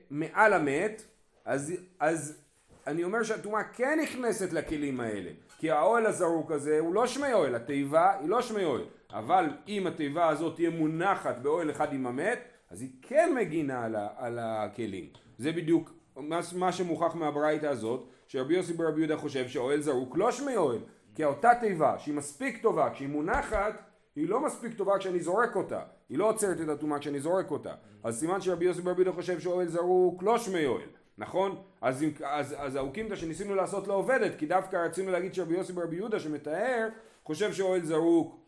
מעל 0.10 0.54
המת, 0.54 1.04
אז, 1.46 1.74
אז 2.00 2.42
אני 2.88 3.04
אומר 3.04 3.24
שהטומאה 3.24 3.64
כן 3.64 4.00
נכנסת 4.04 4.54
לכלים 4.54 5.00
האלה. 5.00 5.32
כי 5.60 5.72
האוהל 5.72 6.06
הזרוק 6.06 6.52
הזה 6.52 6.80
הוא 6.80 6.94
לא 6.94 7.08
שמי 7.08 7.34
אוהל, 7.34 7.56
התיבה 7.56 8.12
היא 8.20 8.30
לא 8.30 8.42
שמי 8.42 8.64
אוהל. 8.64 8.82
אבל 9.14 9.46
אם 9.68 9.88
התיבה 9.88 10.28
הזאת 10.28 10.56
תהיה 10.56 10.70
מונחת 10.70 11.38
באוהל 11.38 11.72
אחד 11.72 11.94
עם 11.94 12.08
המת, 12.08 12.40
אז 12.70 12.82
היא 12.82 12.90
כן 13.02 13.34
מגינה 13.36 13.86
על, 13.86 13.96
ה, 13.96 14.08
על 14.18 14.40
הכלים. 14.42 15.06
זה 15.38 15.52
בדיוק 15.52 15.92
מה, 16.16 16.40
מה 16.56 16.72
שמוכח 16.72 17.16
מהברייתא 17.16 17.66
הזאת, 17.66 18.08
שרבי 18.28 18.56
יוסי 18.56 18.74
ברבי 18.74 19.02
יהודה 19.02 19.18
חושב 19.18 19.48
שאוהל 19.48 19.82
זרוק 19.82 20.18
לא 20.18 20.32
שמי 20.32 20.56
אוהל. 20.58 20.80
כי 21.16 21.26
אותה 21.26 21.52
תיבה 21.60 22.00
שהיא 22.00 22.16
מספיק 22.16 22.62
טובה 22.62 22.90
כשהיא 22.90 23.10
מונחת, 23.10 23.74
היא 24.16 24.30
לא 24.30 24.40
מספיק 24.46 24.74
טובה 24.74 24.98
כשאני 24.98 25.20
זורק 25.20 25.56
אותה. 25.56 25.82
היא 26.10 26.18
לא 26.18 26.30
עוצרת 26.30 26.62
את 26.62 26.70
הטומאה 26.70 27.00
כשאני 27.00 27.20
זורק 27.20 27.52
אותה. 27.52 27.74
אז 28.04 28.20
סימן 28.20 28.42
שרבי 28.42 28.66
יוסי 28.66 28.82
ברבי 28.82 29.02
יהודה 29.02 29.16
חושב 29.16 29.40
שאוהל 29.40 29.68
זרוק 29.68 30.24
לא 30.24 30.38
שמי 30.38 30.66
אוהל. 30.66 30.88
נכון? 31.20 31.62
אז, 31.82 32.06
אז, 32.24 32.56
אז 32.58 32.76
האוקימתא 32.76 33.16
שניסינו 33.16 33.56
לעשות 33.56 33.88
לא 33.88 33.94
עובדת, 33.94 34.38
כי 34.38 34.46
דווקא 34.46 34.76
רצינו 34.76 35.12
להגיד 35.12 35.34
שרבי 35.34 35.54
יוסי 35.54 35.74
ברבי 35.74 35.96
יהודה 35.96 36.20
שמתאר, 36.20 36.88
חושב 37.24 37.54
שאוהל 37.54 37.82
זרוק 37.82 38.40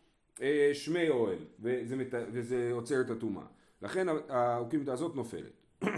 אה, 0.42 0.70
שמי 0.72 1.08
אוהל, 1.08 1.38
וזה, 1.60 1.96
מת, 1.96 2.14
וזה 2.32 2.70
עוצר 2.72 3.00
את 3.00 3.10
הטומאה. 3.10 3.44
לכן 3.82 4.06
האוקימתא 4.28 4.90
הזאת 4.90 5.14
נופלת. 5.14 5.84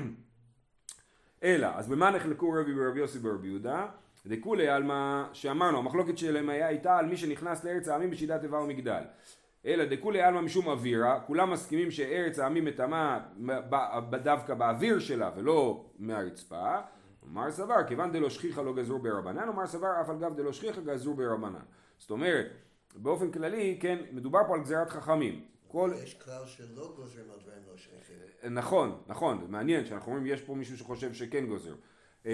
אלא, 1.45 1.67
אז 1.75 1.89
במה 1.89 2.11
נחלקו 2.11 2.53
רבי 2.53 2.73
ורבי 2.77 3.01
יוסי 3.01 3.19
ברבי 3.19 3.49
יהודה? 3.49 3.87
דכולי 4.27 4.69
על 4.69 4.83
מה 4.83 5.29
שאמרנו, 5.33 5.79
המחלוקת 5.79 6.19
שלהם 6.19 6.49
הייתה 6.49 6.99
על 6.99 7.07
מי 7.07 7.17
שנכנס 7.17 7.65
לארץ 7.65 7.89
העמים 7.89 8.11
בשיטת 8.11 8.41
איבה 8.43 8.59
ומגדל. 8.59 9.03
אלא 9.67 9.85
דכולי 9.85 10.21
עלמא 10.21 10.41
משום 10.41 10.69
אווירה, 10.69 11.21
כולם 11.21 11.51
מסכימים 11.51 11.91
שארץ 11.91 12.39
העמים 12.39 12.65
מטמאה 12.65 13.19
דווקא 14.23 14.55
באוויר 14.55 14.99
שלה 14.99 15.31
ולא 15.37 15.85
מהרצפה. 15.99 16.79
אמר 17.31 17.51
סבר, 17.51 17.85
כיוון 17.89 18.13
דלא 18.13 18.31
שכיחה 18.31 18.63
לא 18.63 18.75
גזרו 18.75 18.99
ברבנן, 18.99 19.49
אמר 19.49 19.67
סבר 19.67 20.01
אף 20.01 20.09
על 20.09 20.19
גב 20.19 20.37
דלא 20.37 20.53
שכיחה 20.53 20.81
גזרו 20.81 21.15
ברבנן. 21.15 21.65
זאת 21.99 22.11
אומרת, 22.11 22.47
באופן 22.95 23.31
כללי, 23.31 23.79
כן, 23.81 23.99
מדובר 24.13 24.41
פה 24.49 24.55
על 24.55 24.61
גזירת 24.61 24.91
חכמים. 24.91 25.45
כל... 25.69 25.91
יש 26.03 26.15
כלל 26.15 26.47
שלא 26.47 26.93
גוזרים 26.97 27.25
על 27.31 27.39
דברים 27.41 27.63
לא 27.71 27.77
שכיחים. 27.77 28.17
נכון, 28.51 29.03
נכון, 29.07 29.47
מעניין 29.49 29.87
שאנחנו 29.87 30.13
אומרים 30.13 30.27
יש 30.27 30.43
פה 30.43 30.55
מישהו 30.55 30.79
שחושב 30.79 31.15
שכן 31.15 31.47
גוזר. 31.47 31.75
אמ, 32.27 32.31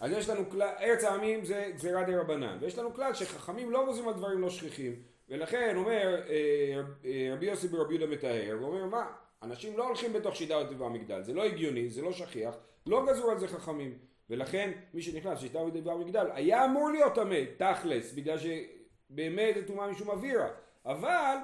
אז 0.00 0.10
יש 0.10 0.28
לנו 0.28 0.50
כלל, 0.50 0.70
ארץ 0.80 1.04
העמים 1.04 1.44
זה 1.44 1.70
גזירה 1.74 2.04
דה 2.04 2.20
רבנן, 2.20 2.58
ויש 2.60 2.78
לנו 2.78 2.94
כלל 2.94 3.14
שחכמים 3.14 3.70
לא 3.70 3.84
גוזרים 3.86 4.08
על 4.08 4.14
דברים 4.14 4.40
לא 4.40 4.50
שכיחים. 4.50 4.92
ולכן 5.28 5.76
אומר 5.76 6.22
אה, 6.28 6.80
אה, 7.04 7.34
רבי 7.34 7.46
יוסי 7.46 7.68
ברבי 7.68 7.94
יהודה 7.94 8.14
מתאר, 8.14 8.56
הוא 8.60 8.68
אומר 8.68 8.86
מה, 8.86 9.06
אנשים 9.42 9.78
לא 9.78 9.86
הולכים 9.86 10.12
בתוך 10.12 10.36
שיטה 10.36 10.58
וטבע 10.58 10.86
המגדל, 10.86 11.22
זה 11.22 11.34
לא 11.34 11.44
הגיוני, 11.44 11.88
זה 11.88 12.02
לא 12.02 12.12
שכיח, 12.12 12.56
לא 12.86 13.06
גזרו 13.06 13.30
על 13.30 13.38
זה 13.38 13.48
חכמים, 13.48 13.98
ולכן 14.30 14.72
מי 14.94 15.02
שנכנס 15.02 15.38
לשיטה 15.38 15.58
וטבע 15.58 15.92
המגדל 15.92 16.26
היה 16.34 16.64
אמור 16.64 16.90
להיות 16.90 17.14
טמא, 17.14 17.40
תכלס, 17.56 18.12
בגלל 18.12 18.36
שבאמת 18.38 19.54
זה 19.54 19.66
טומאה 19.66 19.90
משום 19.90 20.10
אווירה, 20.10 20.48
אבל 20.86 21.36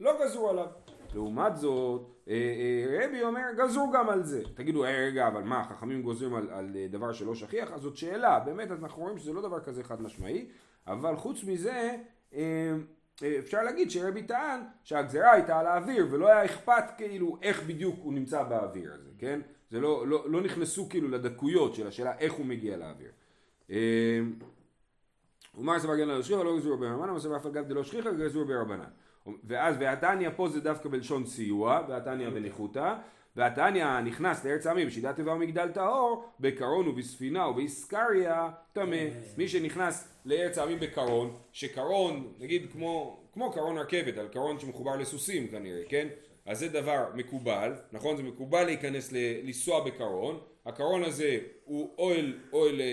לא 0.00 0.24
גזרו 0.24 0.50
עליו. 0.50 0.66
לעומת 1.14 1.56
זאת, 1.56 2.02
אה, 2.28 2.84
רבי 3.04 3.22
אומר 3.22 3.42
גזרו 3.58 3.90
גם 3.90 4.08
על 4.08 4.24
זה. 4.24 4.42
תגידו, 4.54 4.80
רגע, 4.80 5.28
אבל 5.28 5.42
מה, 5.42 5.64
חכמים 5.64 6.02
גוזרים 6.02 6.34
על, 6.34 6.50
על 6.50 6.76
דבר 6.90 7.12
שלא 7.12 7.34
שכיח? 7.34 7.72
אז 7.72 7.80
זאת 7.80 7.96
שאלה, 7.96 8.40
באמת 8.40 8.70
אנחנו 8.70 9.02
רואים 9.02 9.18
שזה 9.18 9.32
לא 9.32 9.42
דבר 9.42 9.60
כזה 9.60 9.84
חד 9.84 10.02
משמעי, 10.02 10.48
אבל 10.86 11.16
חוץ 11.16 11.44
מזה, 11.44 11.96
אפשר 13.38 13.62
להגיד 13.62 13.90
שרבי 13.90 14.22
טען 14.22 14.60
שהגזרה 14.84 15.32
הייתה 15.32 15.60
על 15.60 15.66
האוויר 15.66 16.06
ולא 16.10 16.28
היה 16.28 16.44
אכפת 16.44 16.84
כאילו 16.96 17.38
איך 17.42 17.62
בדיוק 17.62 17.96
הוא 18.02 18.14
נמצא 18.14 18.42
באוויר 18.42 18.94
הזה, 18.94 19.10
כן? 19.18 19.40
זה 19.70 19.80
לא, 19.80 20.06
לא, 20.06 20.30
לא 20.30 20.40
נכנסו 20.40 20.88
כאילו 20.88 21.08
לדקויות 21.08 21.74
של 21.74 21.86
השאלה 21.86 22.18
איך 22.18 22.32
הוא 22.32 22.46
מגיע 22.46 22.76
לאוויר. 22.76 23.10
אה, 23.70 24.20
ומר 25.54 25.78
סבר 25.78 25.96
גן 25.96 26.08
לא 26.08 26.22
שכיחה 26.22 26.42
לא 26.42 26.56
גזרו 26.56 26.76
ברבנן, 26.76 27.10
ומסבר 27.10 27.36
אף 27.36 27.46
על 27.46 27.52
גב 27.52 27.68
דלא 27.68 27.84
שכיחה 27.84 28.12
גזרו 28.12 28.44
ברבנן. 28.44 28.90
ואז 29.44 29.76
והתניא 29.80 30.30
פה 30.36 30.48
זה 30.48 30.60
דווקא 30.60 30.88
בלשון 30.88 31.26
סיוע, 31.26 31.80
והתניא 31.88 32.30
בניחותא, 32.30 32.94
והתניא 33.36 34.00
נכנס 34.00 34.44
לארץ 34.44 34.66
העמים 34.66 34.86
בשיטת 34.86 35.16
טבע 35.16 35.32
ומגדל 35.32 35.68
טהור, 35.68 36.24
בקרון 36.40 36.88
ובספינה 36.88 37.48
ובאיסקריה 37.48 38.50
טמא. 38.72 38.96
מי 39.38 39.48
שנכנס 39.48 40.08
לארץ 40.24 40.58
העמים 40.58 40.80
בקרון, 40.80 41.36
שקרון, 41.52 42.32
נגיד 42.38 42.72
כמו, 42.72 43.20
כמו 43.32 43.52
קרון 43.52 43.78
רכבת, 43.78 44.18
על 44.18 44.28
קרון 44.28 44.58
שמחובר 44.58 44.96
לסוסים 44.96 45.48
כנראה, 45.48 45.82
כן? 45.88 46.08
אז 46.46 46.58
זה 46.58 46.68
דבר 46.68 47.04
מקובל, 47.14 47.72
נכון? 47.92 48.16
זה 48.16 48.22
מקובל 48.22 48.64
להיכנס, 48.64 49.12
ל- 49.12 49.16
לנסוע 49.46 49.84
בקרון, 49.84 50.40
הקרון 50.66 51.02
הזה 51.02 51.38
הוא 51.64 51.94
אוהל, 51.98 52.38
אוהל 52.52 52.80
אה, 52.80 52.86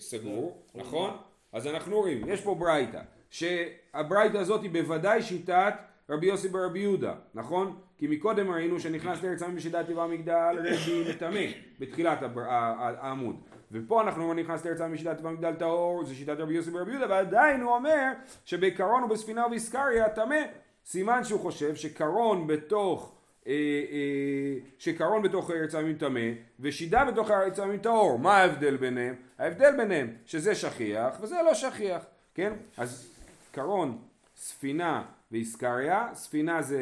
סגור, 0.00 0.62
נכון? 0.74 1.10
אז 1.52 1.66
אנחנו 1.66 1.96
רואים, 1.96 2.28
יש 2.28 2.40
פה 2.40 2.54
ברייתא, 2.54 3.00
שהברייתא 3.30 4.36
הזאת 4.36 4.62
היא 4.62 4.70
בוודאי 4.70 5.22
שיטת 5.22 5.74
רבי 6.10 6.26
יוסי 6.26 6.48
ברבי 6.48 6.78
יהודה, 6.78 7.14
נכון? 7.34 7.80
כי 8.00 8.06
מקודם 8.06 8.50
ראינו 8.50 8.80
שנכנס 8.80 9.22
לארץ 9.22 9.42
העמים 9.42 9.56
בשיטת 9.56 9.86
טבע 9.86 10.02
המגדל 10.02 10.56
רבי 10.64 11.10
מטמא, 11.10 11.40
בתחילת 11.78 12.18
העמוד. 12.46 13.36
ופה 13.72 14.02
אנחנו 14.02 14.24
רואים 14.24 14.38
נכנס 14.38 14.64
לארץ 14.64 14.80
העמים 14.80 14.94
בשיטת 14.96 15.18
טבע 15.18 15.28
המגדל 15.28 15.54
טהור, 15.54 16.04
זה 16.04 16.14
שיטת 16.14 16.36
רבי 16.38 16.54
יוסי 16.54 16.70
ברבי 16.70 16.90
יהודה, 16.90 17.06
ועדיין 17.10 17.60
הוא 17.60 17.74
אומר 17.74 18.08
שבקרון 18.44 19.02
ובספינה 19.02 19.46
ובאיסקריה 19.46 20.08
טמא. 20.08 20.40
סימן 20.86 21.24
שהוא 21.24 21.40
חושב 21.40 21.74
שקרון 21.74 22.46
בתוך 22.46 23.14
אה, 23.46 23.52
אה, 23.52 24.58
שקרון 24.78 25.22
בתוך 25.22 25.50
ארץ 25.50 25.74
העמים 25.74 25.96
טמא 25.96 26.30
ושידה 26.60 27.04
בתוך 27.04 27.30
ארץ 27.30 27.58
העמים 27.58 27.78
טהור 27.78 28.18
מה 28.18 28.36
ההבדל 28.36 28.76
ביניהם? 28.76 29.14
ההבדל 29.38 29.76
ביניהם 29.76 30.14
שזה 30.26 30.54
שכיח 30.54 31.18
וזה 31.20 31.36
לא 31.44 31.54
שכיח 31.54 32.04
כן? 32.34 32.52
אז 32.76 33.10
קרון, 33.52 33.98
ספינה 34.36 35.02
ואיסקריה 35.32 36.08
ספינה 36.14 36.62
זה 36.62 36.80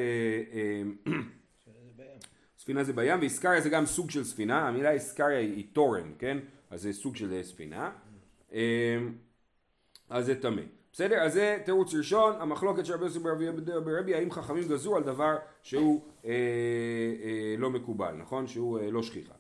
אה, 0.52 0.82
ספינה 2.58 2.84
זה 2.84 2.92
בים 2.92 3.20
ואיסקריה 3.20 3.60
זה 3.60 3.68
גם 3.68 3.86
סוג 3.86 4.10
של 4.10 4.24
ספינה 4.24 4.68
המילה 4.68 4.90
איסקריה 4.90 5.38
היא 5.38 5.64
תורן 5.72 6.12
כן? 6.18 6.38
אז 6.70 6.82
זה 6.82 6.92
סוג 6.92 7.16
של 7.16 7.42
ספינה 7.42 7.90
אה, 8.52 8.98
אז 10.10 10.26
זה 10.26 10.40
טמא. 10.40 10.62
בסדר? 10.92 11.16
אז 11.16 11.32
זה 11.32 11.58
תירוץ 11.64 11.94
ראשון, 11.94 12.34
המחלוקת 12.38 12.86
של 12.86 12.92
רבי 12.92 13.04
יוסי 13.04 13.18
ברבי 13.18 13.52
ברבי, 13.84 14.14
האם 14.14 14.30
חכמים 14.30 14.68
גזרו 14.68 14.96
על 14.96 15.02
דבר 15.02 15.36
שהוא 15.62 16.00
אה, 16.24 16.30
אה, 16.30 17.54
לא 17.58 17.70
מקובל, 17.70 18.12
נכון? 18.12 18.46
שהוא 18.46 18.78
אה, 18.78 18.90
לא 18.90 19.02
שכיחה. 19.02 19.34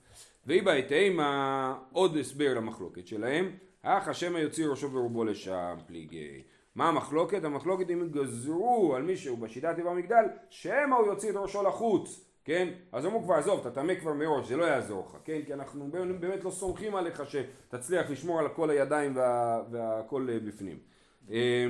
והיא 0.46 0.62
בהתאמה 0.62 1.74
עוד 1.92 2.16
הסבר 2.16 2.54
למחלוקת 2.54 3.06
שלהם, 3.06 3.50
אך 3.82 4.08
השם 4.08 4.36
יוציא 4.36 4.66
ראשו 4.66 4.92
ורובו 4.92 5.24
לשם 5.24 5.76
פליגי. 5.86 6.42
מה 6.78 6.88
המחלוקת? 6.88 7.44
המחלוקת 7.44 7.90
אם 7.90 8.08
גזרו 8.10 8.94
על 8.96 9.02
מישהו 9.02 9.36
בשיטת 9.36 9.76
טבע 9.76 9.90
המגדל, 9.90 10.24
שמא 10.50 10.94
הוא 10.94 11.06
יוציא 11.06 11.30
את 11.30 11.36
ראשו 11.36 11.62
לחוץ. 11.62 12.24
כן? 12.44 12.68
אז 12.92 13.06
אמרו 13.06 13.22
כבר 13.22 13.34
עזוב, 13.34 13.60
אתה 13.60 13.70
טמא 13.70 13.94
כבר 13.94 14.12
מראש, 14.12 14.48
זה 14.48 14.56
לא 14.56 14.64
יעזור 14.64 15.06
לך, 15.08 15.16
כן? 15.24 15.40
כי 15.46 15.54
אנחנו 15.54 15.88
באמת 16.20 16.44
לא 16.44 16.50
סומכים 16.50 16.94
עליך 16.94 17.22
שתצליח 17.30 18.10
לשמור 18.10 18.38
על 18.38 18.46
הכל 18.46 18.70
הידיים 18.70 19.16
וה, 19.16 19.62
והכל 19.70 20.28
אה, 20.30 20.38
בפנים. 20.38 20.78
אה, 21.30 21.66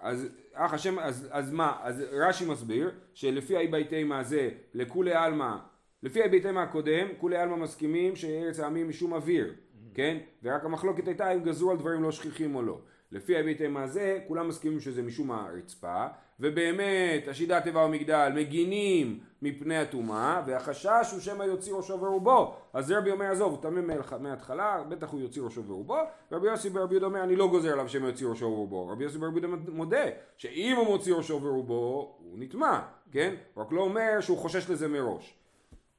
אז 0.00 0.28
אך 0.52 0.74
השם, 0.74 0.98
אז, 0.98 1.28
אז 1.30 1.52
מה? 1.52 1.76
אז 1.82 2.04
רש"י 2.12 2.46
מסביר 2.46 2.90
שלפי 3.14 3.56
האי 3.56 3.66
ביתימה 3.66 4.18
הזה 4.18 4.50
לכולי 4.74 5.14
עלמא, 5.14 5.56
לפי 6.02 6.20
האי 6.20 6.28
ביתימה 6.28 6.62
הקודם, 6.62 7.06
כולי 7.18 7.36
עלמא 7.36 7.56
מסכימים 7.56 8.16
שארץ 8.16 8.60
העמים 8.60 8.88
משום 8.88 9.12
אוויר, 9.12 9.54
כן? 9.94 10.18
ורק 10.42 10.64
המחלוקת 10.64 11.06
הייתה 11.06 11.34
אם 11.34 11.40
גזרו 11.42 11.70
על 11.70 11.76
דברים 11.76 12.02
לא 12.02 12.12
שכיחים 12.12 12.54
או 12.54 12.62
לא. 12.62 12.78
לפי 13.12 13.42
ביתימה 13.42 13.82
הזה, 13.82 14.18
כולם 14.28 14.48
מסכימים 14.48 14.80
שזה 14.80 15.02
משום 15.02 15.30
הרצפה, 15.30 16.06
ובאמת 16.40 17.28
השידת 17.28 17.64
טבע 17.64 17.84
ומגדל 17.84 18.32
מגינים 18.34 19.18
מפני 19.42 19.76
הטומאה, 19.78 20.42
והחשש 20.46 21.08
הוא 21.12 21.20
שמא 21.20 21.44
יוציא 21.44 21.74
ראשו 21.74 22.00
ורובו. 22.00 22.54
אז 22.72 22.92
רבי 22.92 23.10
אומר 23.10 23.26
עזוב, 23.26 23.64
הוא 23.64 23.72
מהלח- 23.72 24.12
מההתחלה, 24.20 24.82
בטח 24.88 25.10
הוא 25.10 25.20
יוציא 25.20 25.42
ראשו 25.42 25.64
ורובו, 25.64 25.96
רבי 26.32 26.46
יוסי 26.46 26.70
ברבי 26.70 26.94
יהודה 26.94 27.06
אומר 27.06 27.22
אני 27.22 27.36
לא 27.36 27.48
גוזר 27.48 27.72
עליו 27.72 27.88
שמא 27.88 28.06
יוציא 28.06 28.26
ראשו 28.26 28.46
ורובו. 28.46 28.88
רבי 28.88 29.04
יוסי 29.04 29.18
ברבי 29.18 29.40
יהודה 29.40 29.56
מודה 29.72 30.04
שאם 30.36 30.76
הוא 30.76 30.86
מוציא 30.86 31.14
ראשו 31.14 31.42
ורובו, 31.42 32.16
הוא 32.18 32.38
נטמע, 32.38 32.80
כן? 33.12 33.34
רק 33.56 33.72
לא 33.72 33.80
אומר 33.80 34.20
שהוא 34.20 34.38
חושש 34.38 34.70
לזה 34.70 34.88
מראש. 34.88 35.34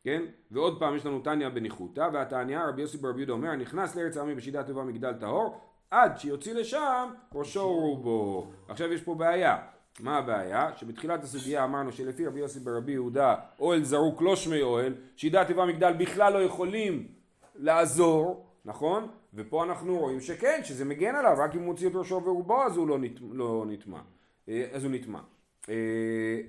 כן? 0.04 0.22
ועוד 0.52 0.80
פעם 0.80 0.96
יש 0.96 1.06
לנו 1.06 1.20
תניא 1.20 1.50
בניחותא, 1.50 2.10
והתניא 2.14 2.60
רבי 2.60 2.82
יוסי 2.82 2.98
ברבי 2.98 3.20
יהודה 3.20 3.34
אומר 3.34 3.56
נכנס 3.56 3.96
לארץ 3.96 4.18
העמים 4.18 4.38
בשיטת 4.38 4.68
טבע 4.68 4.84
מגדל 4.84 5.14
טהור 5.14 5.62
עד 5.92 6.20
שיוציא 6.20 6.54
לשם 6.54 7.10
ראשו 7.34 7.60
ורובו. 7.60 8.52
עכשיו 8.68 8.94
יש 8.94 9.02
פה 9.02 9.16
בעיה. 9.16 9.58
מה 10.00 10.18
הבעיה? 10.18 10.70
שבתחילת 10.78 11.24
הסוגיה 11.24 11.64
אמרנו 11.64 11.92
שלפי 11.92 12.26
רבי 12.26 12.40
יוסי 12.40 12.60
ברבי 12.60 12.92
יהודה 12.92 13.36
אוהל 13.60 13.84
זרוק 13.84 14.22
לא 14.22 14.36
שמי 14.36 14.62
אוהל, 14.62 14.94
שידת 15.16 15.48
טבע 15.48 15.66
מגדל 15.66 15.94
בכלל 15.94 16.34
לא 16.34 16.44
יכולים 16.44 17.08
לעזור, 17.56 18.46
נכון? 18.66 19.08
ופה 19.34 19.64
אנחנו 19.64 20.00
רואים 20.00 20.22
שכן, 20.22 20.62
שזה 20.64 20.86
מגן 20.86 21.16
עליו, 21.16 21.36
רק 21.38 21.56
אם 21.56 21.60
הוא 21.60 21.68
מוציא 21.68 21.88
את 21.88 21.96
ראשו 21.96 22.22
ורובו 22.24 22.64
אז 22.64 22.78
הוא 22.78 22.88
לא, 22.88 23.00
נת, 23.00 23.20
לא 23.32 23.66
נטמע. 23.68 24.00
אה, 24.50 24.68
אז 24.72 24.84
הוא 24.84 24.92
נטמע. 24.92 25.20
אה, 25.70 25.76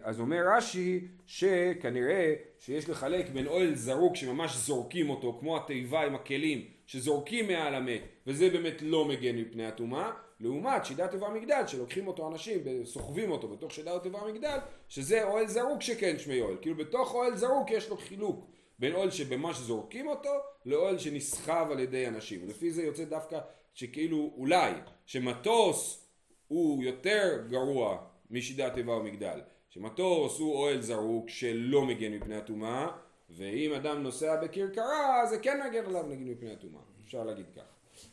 אז 0.02 0.20
אומר 0.20 0.42
רש"י 0.56 1.08
שכנראה 1.26 2.34
שיש 2.58 2.88
לחלק 2.88 3.30
בין 3.30 3.46
אוהל 3.46 3.74
זרוק 3.74 4.16
שממש 4.16 4.56
זורקים 4.56 5.10
אותו 5.10 5.36
כמו 5.40 5.56
התיבה 5.56 6.06
עם 6.06 6.14
הכלים 6.14 6.64
שזורקים 6.92 7.46
מעל 7.46 7.74
המת 7.74 8.02
וזה 8.26 8.50
באמת 8.50 8.82
לא 8.82 9.04
מגן 9.04 9.36
מפני 9.36 9.66
הטומאה 9.66 10.10
לעומת 10.40 10.84
שידת 10.84 11.10
טבע 11.10 11.28
מגדל 11.28 11.66
שלוקחים 11.66 12.08
אותו 12.08 12.28
אנשים 12.28 12.60
וסוחבים 12.64 13.30
אותו 13.30 13.48
בתוך 13.48 13.72
שידת 13.72 14.02
טבע 14.02 14.26
מגדל 14.26 14.58
שזה 14.88 15.24
אוהל 15.24 15.46
זרוק 15.46 15.82
שכן 15.82 16.18
שמי 16.18 16.40
אוהל. 16.40 16.56
כאילו 16.60 16.76
בתוך 16.76 17.14
אוהל 17.14 17.36
זרוק 17.36 17.70
יש 17.70 17.88
לו 17.88 17.96
חילוק 17.96 18.46
בין 18.78 18.94
אוהל 18.94 19.10
שממש 19.10 19.56
זורקים 19.56 20.08
אותו 20.08 20.30
לאוהל 20.66 20.98
שנסחב 20.98 21.68
על 21.70 21.80
ידי 21.80 22.08
אנשים. 22.08 22.40
ולפי 22.44 22.70
זה 22.70 22.82
יוצא 22.82 23.04
דווקא 23.04 23.38
שכאילו 23.74 24.32
אולי 24.36 24.72
שמטוס 25.06 26.06
הוא 26.48 26.82
יותר 26.82 27.42
גרוע 27.48 27.98
משידת 28.30 28.74
טבע 28.74 28.92
ומגדל. 28.92 29.40
שמטוס 29.70 30.38
הוא 30.38 30.54
אוהל 30.54 30.80
זרוק 30.80 31.28
שלא 31.28 31.86
מגן 31.86 32.12
מפני 32.12 32.36
הטומאה 32.36 32.88
ואם 33.36 33.72
אדם 33.74 34.02
נוסע 34.02 34.42
בכרכרה 34.42 35.26
זה 35.26 35.38
כן 35.38 35.60
מגן 35.66 35.84
עליו 35.84 36.06
נגד 36.08 36.26
מפני 36.26 36.52
הטומאה. 36.52 36.80
אפשר 37.04 37.24
להגיד 37.24 37.46
ככה 37.56 37.64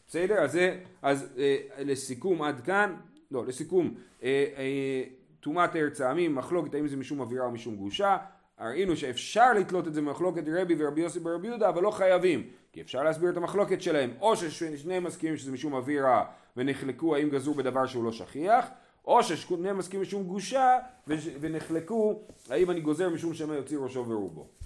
בסדר 0.07 0.35
אז 0.39 0.59
אז 1.01 1.27
אה, 1.37 1.57
לסיכום 1.79 2.41
עד 2.41 2.61
כאן. 2.61 2.95
לא 3.31 3.45
לסיכום 3.45 3.93
אה, 4.23 4.45
אה, 4.57 5.03
טומאת 5.39 5.75
ארץ 5.75 6.01
העמים 6.01 6.35
מחלוקת 6.35 6.73
האם 6.73 6.87
זה 6.87 6.97
משום 6.97 7.19
אווירה 7.19 7.45
או 7.45 7.51
משום 7.51 7.75
גרושה. 7.75 8.17
ראינו 8.59 8.95
שאפשר 8.95 9.53
לתלות 9.53 9.87
את 9.87 9.93
זה 9.93 10.01
במחלוקת 10.01 10.43
רבי 10.47 10.75
ורבי 10.77 11.01
יוסי 11.01 11.19
ברבי 11.19 11.47
יהודה 11.47 11.69
אבל 11.69 11.83
לא 11.83 11.91
חייבים 11.91 12.47
כי 12.73 12.81
אפשר 12.81 13.03
להסביר 13.03 13.29
את 13.29 13.37
המחלוקת 13.37 13.81
שלהם. 13.81 14.13
או 14.21 14.35
ששניהם 14.35 15.03
מסכימים 15.03 15.37
שזה 15.37 15.51
משום 15.51 15.73
אווירה 15.73 16.25
ונחלקו 16.57 17.15
האם 17.15 17.29
גזרו 17.29 17.53
בדבר 17.53 17.85
שהוא 17.85 18.03
לא 18.03 18.11
שכיח 18.11 18.69
או 19.05 19.23
ששניהם 19.23 19.77
מסכימים 19.77 20.01
משום 20.01 20.23
גושה 20.23 20.77
ונחלקו 21.07 22.21
האם 22.49 22.71
אני 22.71 22.81
גוזר 22.81 23.09
משום 23.09 23.33
שמא 23.33 23.53
יוציא 23.53 23.77
ראשו 23.77 24.05
ורובו. 24.07 24.58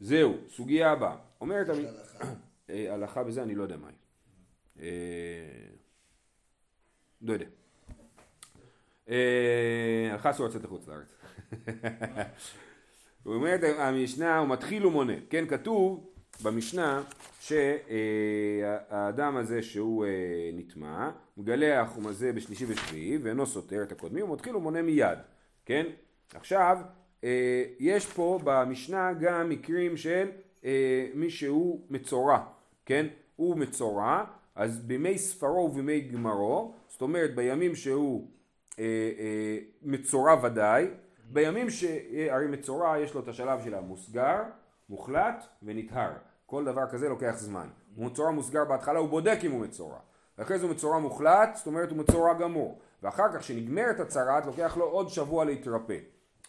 זהו, 0.00 0.36
סוגיה 0.48 0.92
הבאה. 0.92 1.16
אומרת... 1.40 1.68
יש 1.68 1.78
הלכה. 1.78 2.34
אה, 2.70 2.94
הלכה 2.94 3.24
בזה 3.24 3.42
אני 3.42 3.54
לא 3.54 3.62
יודע 3.62 3.76
מה 3.76 3.88
היא. 3.88 3.96
אה, 4.80 5.68
לא 7.22 7.32
יודע. 7.32 7.46
אה, 9.08 10.08
הלכה 10.12 10.30
אסור 10.30 10.46
לצאת 10.46 10.64
לחוץ 10.64 10.88
לארץ. 10.88 11.14
הוא 13.24 13.34
אומר 13.34 13.56
המשנה 13.78 14.38
הוא 14.38 14.48
מתחיל 14.48 14.86
ומונה, 14.86 15.12
כן 15.30 15.46
כתוב 15.46 16.10
במשנה 16.42 17.02
שהאדם 17.40 19.36
הזה 19.36 19.62
שהוא 19.62 20.06
נטמע, 20.54 21.10
מגלח 21.36 21.96
ומזה 21.96 22.32
בשלישי 22.32 22.64
ושביעי 22.68 23.18
ואינו 23.18 23.46
סותר 23.46 23.82
את 23.82 23.92
הקודמים, 23.92 24.26
הוא 24.26 24.34
מתחיל 24.34 24.56
ומונה 24.56 24.82
מיד, 24.82 25.18
כן? 25.64 25.86
עכשיו, 26.34 26.78
יש 27.78 28.06
פה 28.06 28.38
במשנה 28.44 29.12
גם 29.12 29.48
מקרים 29.48 29.96
של 29.96 30.30
אה, 30.64 31.06
מי 31.14 31.30
שהוא 31.30 31.80
מצורע, 31.90 32.38
כן? 32.86 33.06
הוא 33.36 33.56
מצורע, 33.56 34.24
אז 34.54 34.80
בימי 34.80 35.18
ספרו 35.18 35.70
ובימי 35.70 36.00
גמרו, 36.00 36.74
זאת 36.88 37.02
אומרת 37.02 37.34
בימים 37.34 37.74
שהוא 37.74 38.28
אה, 38.78 38.84
אה, 39.18 39.58
מצורע 39.82 40.44
ודאי, 40.44 40.86
בימים 41.32 41.70
שהרי 41.70 42.46
מצורע 42.46 42.98
יש 42.98 43.14
לו 43.14 43.20
את 43.20 43.28
השלב 43.28 43.60
של 43.64 43.74
המוסגר, 43.74 44.42
מוחלט 44.88 45.44
ונטהר. 45.62 46.12
כל 46.46 46.64
דבר 46.64 46.86
כזה 46.90 47.08
לוקח 47.08 47.34
זמן. 47.36 47.66
מצורע 47.96 48.30
מוסגר 48.30 48.64
בהתחלה 48.64 48.98
הוא 48.98 49.08
בודק 49.08 49.38
אם 49.44 49.50
הוא 49.50 49.60
מצורע. 49.60 49.98
ואחרי 50.38 50.58
זה 50.58 50.64
הוא 50.66 50.74
מצורע 50.74 50.98
מוחלט, 50.98 51.54
זאת 51.54 51.66
אומרת 51.66 51.90
הוא 51.90 51.98
מצורע 51.98 52.34
גמור. 52.34 52.78
ואחר 53.02 53.32
כך 53.34 53.42
שנגמרת 53.42 54.00
הצרעת 54.00 54.46
לוקח 54.46 54.76
לו 54.76 54.84
עוד 54.84 55.08
שבוע 55.08 55.44
להתרפא. 55.44 55.98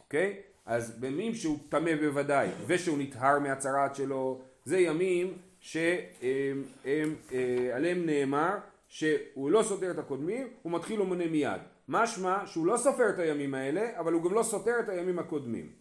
אוקיי? 0.03 0.41
אז 0.65 0.99
בימים 0.99 1.35
שהוא 1.35 1.57
טמא 1.69 1.95
בוודאי 1.95 2.49
ושהוא 2.67 2.97
נטהר 2.97 3.39
מהצרעת 3.39 3.95
שלו, 3.95 4.41
זה 4.65 4.79
ימים 4.79 5.37
שעליהם 5.59 7.15
אה, 7.31 7.93
נאמר 7.95 8.57
שהוא 8.87 9.51
לא 9.51 9.63
סותר 9.63 9.91
את 9.91 9.97
הקודמים, 9.97 10.47
הוא 10.61 10.71
מתחיל 10.71 11.01
ומונה 11.01 11.27
מיד. 11.27 11.61
משמע 11.87 12.45
שהוא 12.45 12.65
לא 12.65 12.77
סופר 12.77 13.09
את 13.09 13.19
הימים 13.19 13.53
האלה, 13.53 13.99
אבל 13.99 14.13
הוא 14.13 14.23
גם 14.23 14.33
לא 14.33 14.43
סותר 14.43 14.79
את 14.79 14.89
הימים 14.89 15.19
הקודמים. 15.19 15.71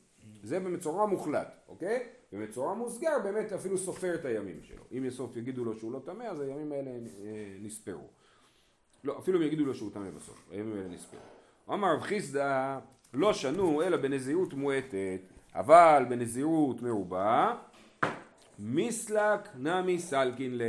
זה 0.42 0.60
במצורע 0.60 1.06
מוחלט, 1.06 1.48
אוקיי? 1.68 2.06
במצורע 2.32 2.74
מוסגר 2.74 3.18
באמת 3.24 3.52
אפילו 3.52 3.78
סופר 3.78 4.14
את 4.14 4.24
הימים 4.24 4.62
שלו. 4.62 4.84
אם 4.92 5.06
בסוף 5.06 5.36
יגידו 5.36 5.64
לו 5.64 5.74
שהוא 5.74 5.92
לא 5.92 6.00
טמא, 6.04 6.24
אז 6.24 6.40
הימים 6.40 6.72
האלה 6.72 6.90
אה, 6.90 6.96
נספרו. 7.60 8.08
לא, 9.04 9.18
אפילו 9.18 9.38
אם 9.38 9.42
יגידו 9.42 9.64
לו 9.64 9.74
שהוא 9.74 9.90
טמא 9.92 10.10
בסוף, 10.10 10.48
הימים 10.50 10.76
האלה 10.76 10.88
נספרו. 10.88 11.20
אמר 11.68 11.94
רב 11.94 12.00
חיסדא 12.00 12.78
לא 13.14 13.32
שנו 13.32 13.82
אלא 13.82 13.96
בנזירות 13.96 14.54
מועטת, 14.54 15.20
אבל 15.54 16.06
בנזירות 16.08 16.82
מרובה, 16.82 17.54
מיסלק 18.58 19.40
נמי 19.58 19.98
סלקין 19.98 20.58
לי. 20.58 20.64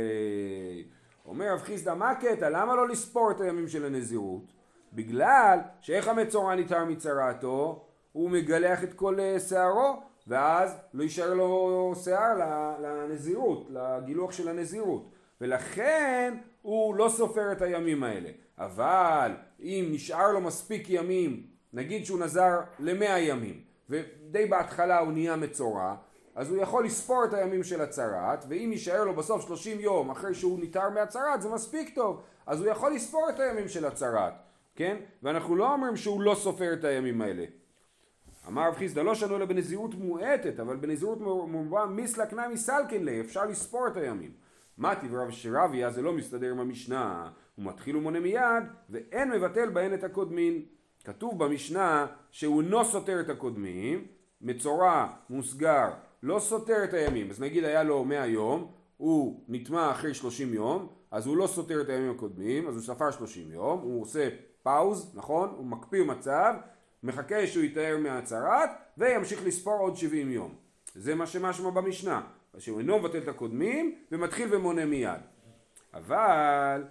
אומר 1.26 1.52
רב 1.52 1.58
חיסדא 1.58 1.94
מה 1.94 2.10
הקטע? 2.10 2.50
למה 2.50 2.74
לא 2.74 2.88
לספור 2.88 3.30
את 3.30 3.40
הימים 3.40 3.68
של 3.68 3.84
הנזירות? 3.84 4.52
בגלל 4.92 5.58
שאיך 5.80 6.08
המצורע 6.08 6.54
נטהר 6.54 6.84
מצרעתו? 6.84 7.84
הוא 8.12 8.30
מגלח 8.30 8.84
את 8.84 8.94
כל 8.94 9.20
אה, 9.20 9.40
שערו 9.40 10.02
ואז 10.26 10.76
לא 10.94 11.02
יישאר 11.02 11.34
לו 11.34 11.92
שיער 12.04 12.34
לנזירות, 12.82 13.70
לגילוח 13.70 14.32
של 14.32 14.48
הנזירות 14.48 15.10
ולכן 15.40 16.34
הוא 16.62 16.94
לא 16.94 17.08
סופר 17.08 17.52
את 17.52 17.62
הימים 17.62 18.02
האלה 18.02 18.28
אבל 18.58 19.32
אם 19.60 19.88
נשאר 19.90 20.32
לו 20.32 20.40
מספיק 20.40 20.90
ימים 20.90 21.55
נגיד 21.76 22.06
שהוא 22.06 22.20
נזר 22.20 22.60
למאה 22.78 23.18
ימים 23.18 23.60
ודי 23.90 24.46
בהתחלה 24.46 24.98
הוא 24.98 25.12
נהיה 25.12 25.36
מצורע 25.36 25.94
אז 26.34 26.50
הוא 26.50 26.62
יכול 26.62 26.84
לספור 26.84 27.24
את 27.24 27.34
הימים 27.34 27.64
של 27.64 27.80
הצרת 27.80 28.44
ואם 28.48 28.68
יישאר 28.72 29.04
לו 29.04 29.14
בסוף 29.14 29.46
30 29.46 29.80
יום 29.80 30.10
אחרי 30.10 30.34
שהוא 30.34 30.60
ניתר 30.60 30.88
מהצרת 30.90 31.42
זה 31.42 31.48
מספיק 31.48 31.94
טוב. 31.94 32.22
אז 32.46 32.60
הוא 32.60 32.68
יכול 32.68 32.94
לספור 32.94 33.28
את 33.30 33.40
הימים 33.40 33.68
של 33.68 33.84
הצרת 33.84 34.32
כן? 34.76 34.96
ואנחנו 35.22 35.56
לא 35.56 35.72
אומרים 35.72 35.96
שהוא 35.96 36.22
לא 36.22 36.34
סופר 36.34 36.72
את 36.72 36.84
הימים 36.84 37.22
האלה. 37.22 37.44
אמר 38.48 38.68
רב 38.68 38.74
חיסדא 38.74 39.02
לא 39.02 39.14
שנו 39.14 39.36
אלא 39.36 39.44
בנזירות 39.44 39.94
מועטת 39.94 40.60
אבל 40.60 40.76
בנזירות 40.76 41.20
מרובה 41.20 41.86
מיסלק 41.86 42.32
נמי 42.32 42.56
סלקן 42.56 43.04
לי 43.04 43.20
אפשר 43.20 43.44
לספור 43.44 43.86
את 43.86 43.96
הימים. 43.96 44.30
מתי 44.78 45.06
ורב 45.10 45.30
שרביה 45.30 45.90
זה 45.90 46.02
לא 46.02 46.12
מסתדר 46.12 46.50
עם 46.50 46.60
המשנה 46.60 47.30
הוא 47.56 47.64
מתחיל 47.64 47.96
ומונה 47.96 48.20
מיד 48.20 48.64
ואין 48.90 49.30
מבטל 49.30 49.70
בהן 49.70 49.94
את 49.94 50.04
הקודמין 50.04 50.62
כתוב 51.06 51.44
במשנה 51.44 52.06
שהוא 52.30 52.62
לא 52.62 52.84
סותר 52.84 53.20
את 53.20 53.28
הקודמים 53.28 54.06
מצורע 54.40 55.06
מוסגר 55.30 55.88
לא 56.22 56.38
סותר 56.38 56.84
את 56.84 56.94
הימים 56.94 57.30
אז 57.30 57.40
נגיד 57.40 57.64
היה 57.64 57.82
לו 57.82 58.04
100 58.04 58.26
יום 58.26 58.70
הוא 58.96 59.44
נטמע 59.48 59.90
אחרי 59.90 60.14
30 60.14 60.54
יום 60.54 60.88
אז 61.10 61.26
הוא 61.26 61.36
לא 61.36 61.46
סותר 61.46 61.80
את 61.80 61.88
הימים 61.88 62.10
הקודמים 62.10 62.68
אז 62.68 62.74
הוא 62.74 62.82
ספר 62.82 63.10
30 63.10 63.52
יום 63.52 63.80
הוא 63.80 64.02
עושה 64.02 64.28
פאוז 64.62 65.12
נכון 65.14 65.48
הוא 65.56 65.66
מקפיא 65.66 66.04
מצב 66.04 66.54
מחכה 67.02 67.46
שהוא 67.46 67.64
יתאר 67.64 67.96
מהצהרת 68.00 68.70
וימשיך 68.98 69.46
לספור 69.46 69.78
עוד 69.78 69.96
70 69.96 70.30
יום. 70.30 70.54
זה 70.94 71.14
מה 71.14 71.26
שמשמע 71.26 71.70
במשנה, 71.70 72.20
שהוא 72.58 72.78
אינו 72.78 72.98
מבטל 72.98 73.18
את 73.18 73.28
הקודמים 73.28 73.94
ומתחיל 74.12 74.54
ומונה 74.54 74.84
מיד. 74.84 75.20
אבל 75.94 76.84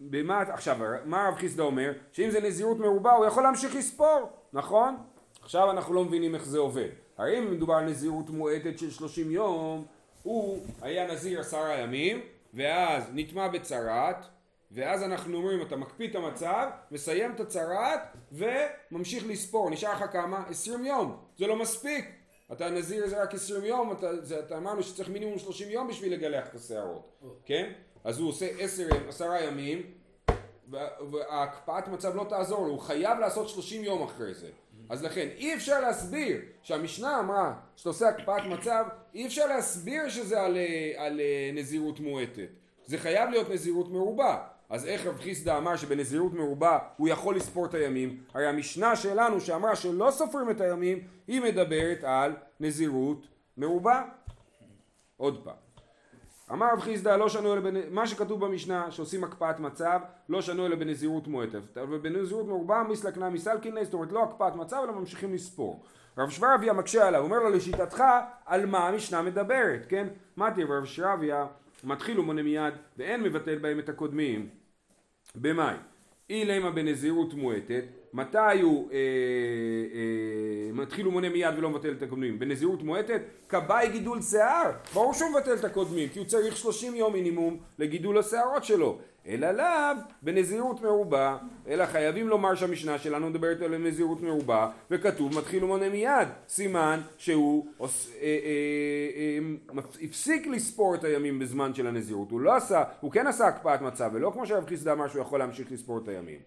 במה, 0.00 0.40
עכשיו 0.40 0.76
מה 1.04 1.26
הרב 1.26 1.34
חיסדא 1.34 1.62
אומר? 1.62 1.92
שאם 2.12 2.30
זה 2.30 2.40
נזירות 2.40 2.78
מרובה 2.78 3.12
הוא 3.12 3.26
יכול 3.26 3.42
להמשיך 3.42 3.74
לספור, 3.74 4.30
נכון? 4.52 4.96
עכשיו 5.42 5.70
אנחנו 5.70 5.94
לא 5.94 6.04
מבינים 6.04 6.34
איך 6.34 6.44
זה 6.44 6.58
עובד. 6.58 6.88
הרי 7.18 7.38
אם 7.38 7.50
מדובר 7.50 7.74
על 7.74 7.84
נזירות 7.84 8.30
מועטת 8.30 8.78
של 8.78 8.90
30 8.90 9.30
יום, 9.30 9.84
הוא 10.22 10.62
היה 10.82 11.12
נזיר 11.12 11.40
עשרה 11.40 11.76
ימים 11.76 12.20
ואז 12.54 13.10
נטמע 13.14 13.48
בצרת 13.48 14.16
ואז 14.72 15.02
אנחנו 15.02 15.36
אומרים 15.36 15.62
אתה 15.62 15.76
מקפיא 15.76 16.08
את 16.08 16.14
המצב, 16.14 16.66
מסיים 16.90 17.34
את 17.34 17.40
הצרת 17.40 18.00
וממשיך 18.32 19.24
לספור, 19.26 19.70
נשאר 19.70 19.92
לך 19.92 20.04
כמה? 20.12 20.44
20 20.48 20.84
יום, 20.84 21.16
זה 21.38 21.46
לא 21.46 21.56
מספיק, 21.56 22.04
אתה 22.52 22.70
נזיר 22.70 23.08
זה 23.08 23.22
רק 23.22 23.34
20 23.34 23.64
יום, 23.64 23.92
אתה, 23.92 24.24
זה, 24.24 24.38
אתה 24.38 24.56
אמרנו 24.56 24.82
שצריך 24.82 25.08
מינימום 25.08 25.38
30 25.38 25.70
יום 25.70 25.88
בשביל 25.88 26.12
לגלח 26.12 26.48
את 26.48 26.54
השערות, 26.54 27.22
כן? 27.44 27.72
אז 28.04 28.18
הוא 28.18 28.28
עושה 28.28 28.48
10, 28.58 28.88
10 29.08 29.32
ימים 29.48 29.82
והקפאת 31.10 31.88
מצב 31.88 32.16
לא 32.16 32.26
תעזור 32.28 32.66
לו, 32.66 32.72
הוא 32.72 32.80
חייב 32.80 33.18
לעשות 33.18 33.48
30 33.48 33.84
יום 33.84 34.02
אחרי 34.02 34.34
זה. 34.34 34.48
אז 34.88 35.04
לכן 35.04 35.28
אי 35.36 35.54
אפשר 35.54 35.80
להסביר 35.80 36.40
שהמשנה 36.62 37.20
אמרה 37.20 37.54
שאתה 37.76 37.88
עושה 37.88 38.08
הקפאת 38.08 38.42
מצב, 38.44 38.84
אי 39.14 39.26
אפשר 39.26 39.46
להסביר 39.46 40.08
שזה 40.08 40.42
על, 40.42 40.56
על 40.96 41.20
נזירות 41.54 42.00
מועטת. 42.00 42.48
זה 42.86 42.98
חייב 42.98 43.30
להיות 43.30 43.50
נזירות 43.50 43.88
מרובה. 43.88 44.46
אז 44.70 44.86
איך 44.86 45.06
רב 45.06 45.18
חיסדא 45.18 45.58
אמר 45.58 45.76
שבנזירות 45.76 46.34
מרובה 46.34 46.78
הוא 46.96 47.08
יכול 47.08 47.36
לספור 47.36 47.66
את 47.66 47.74
הימים? 47.74 48.20
הרי 48.34 48.46
המשנה 48.46 48.96
שלנו 48.96 49.40
שאמרה 49.40 49.76
שלא 49.76 50.10
סופרים 50.10 50.50
את 50.50 50.60
הימים, 50.60 50.98
היא 51.26 51.40
מדברת 51.40 52.04
על 52.04 52.36
נזירות 52.60 53.26
מרובה. 53.56 54.02
עוד 55.16 55.44
פעם. 55.44 55.66
אמר 56.52 56.66
רב 56.72 56.80
חיסדא 56.80 57.16
לא 57.16 57.28
שנו 57.28 57.52
אלא 57.52 57.60
בנ... 57.60 57.94
מה 57.94 58.06
שכתוב 58.06 58.44
במשנה 58.44 58.90
שעושים 58.90 59.24
הקפאת 59.24 59.60
מצב 59.60 60.00
לא 60.28 60.42
שנו 60.42 60.66
אלא 60.66 60.76
בנזירות 60.76 61.28
מועטת 61.28 61.78
אבל 61.78 61.98
בנזירות 61.98 62.46
מרובה 62.46 62.82
מסלקנה 62.88 63.30
מסלקינא 63.30 63.84
זאת 63.84 63.94
אומרת 63.94 64.12
לא 64.12 64.22
הקפאת 64.22 64.54
מצב 64.54 64.76
אלא 64.84 64.92
ממשיכים 64.92 65.34
לספור 65.34 65.84
רב 66.18 66.30
שוורביה 66.30 66.72
מקשה 66.72 67.06
עליו 67.06 67.22
אומר 67.22 67.38
לו 67.38 67.50
לשיטתך 67.50 68.02
על 68.46 68.66
מה 68.66 68.88
המשנה 68.88 69.22
מדברת 69.22 69.86
כן 69.88 70.06
מה 70.36 70.50
תראה 70.50 70.78
רב 70.78 70.84
שוורביה 70.84 71.46
מתחיל 71.86 72.20
ומונה 72.20 72.42
מיד 72.42 72.74
ואין 72.96 73.22
מבטל 73.22 73.58
בהם 73.58 73.78
את 73.78 73.88
הקודמים. 73.88 74.48
במאי 75.34 75.74
אילמה 76.30 76.70
בנזירות 76.70 77.34
מועטת. 77.34 77.84
מתי 78.12 78.60
הוא 78.62 78.90
אה, 78.92 78.96
אה, 79.94 80.72
מתחיל 80.72 81.08
ומונה 81.08 81.28
מיד 81.28 81.54
ולא 81.58 81.70
מבטל 81.70 81.92
את 81.92 82.02
הקודמים? 82.02 82.38
בנזירות 82.38 82.82
מועטת? 82.82 83.22
כבאי 83.48 83.88
גידול 83.88 84.22
שיער. 84.22 84.70
ברור 84.94 85.14
שהוא 85.14 85.30
מבטל 85.30 85.54
את 85.54 85.64
הקודמים 85.64 86.08
כי 86.08 86.18
הוא 86.18 86.26
צריך 86.26 86.56
30 86.56 86.94
יום 86.94 87.12
מינימום 87.12 87.58
לגידול 87.78 88.18
השערות 88.18 88.64
שלו 88.64 88.98
אלא 89.28 89.50
לאו 89.50 90.02
בנזירות 90.22 90.82
מרובה, 90.82 91.36
אלא 91.68 91.86
חייבים 91.86 92.28
לומר 92.28 92.54
שהמשנה 92.54 92.98
שלנו 92.98 93.30
מדברת 93.30 93.62
על 93.62 93.78
נזירות 93.78 94.22
מרובה, 94.22 94.70
וכתוב 94.90 95.38
מתחיל 95.38 95.64
ומונה 95.64 95.88
מיד, 95.88 96.28
סימן 96.48 97.00
שהוא 97.18 97.66
עוש, 97.78 98.08
אה, 98.14 98.22
אה, 98.22 99.38
אה, 99.76 99.82
הפסיק 100.04 100.46
לספור 100.46 100.94
את 100.94 101.04
הימים 101.04 101.38
בזמן 101.38 101.74
של 101.74 101.86
הנזירות, 101.86 102.30
הוא 102.30 102.40
לא 102.40 102.56
עשה, 102.56 102.84
הוא 103.00 103.12
כן 103.12 103.26
עשה 103.26 103.46
הקפאת 103.46 103.80
מצב, 103.80 104.10
ולא 104.12 104.30
כמו 104.30 104.46
שרב 104.46 104.66
חיסדא 104.66 104.92
אמר 104.92 105.08
שהוא 105.08 105.22
יכול 105.22 105.38
להמשיך 105.38 105.72
לספור 105.72 105.98
את 105.98 106.08
הימים. 106.08 106.38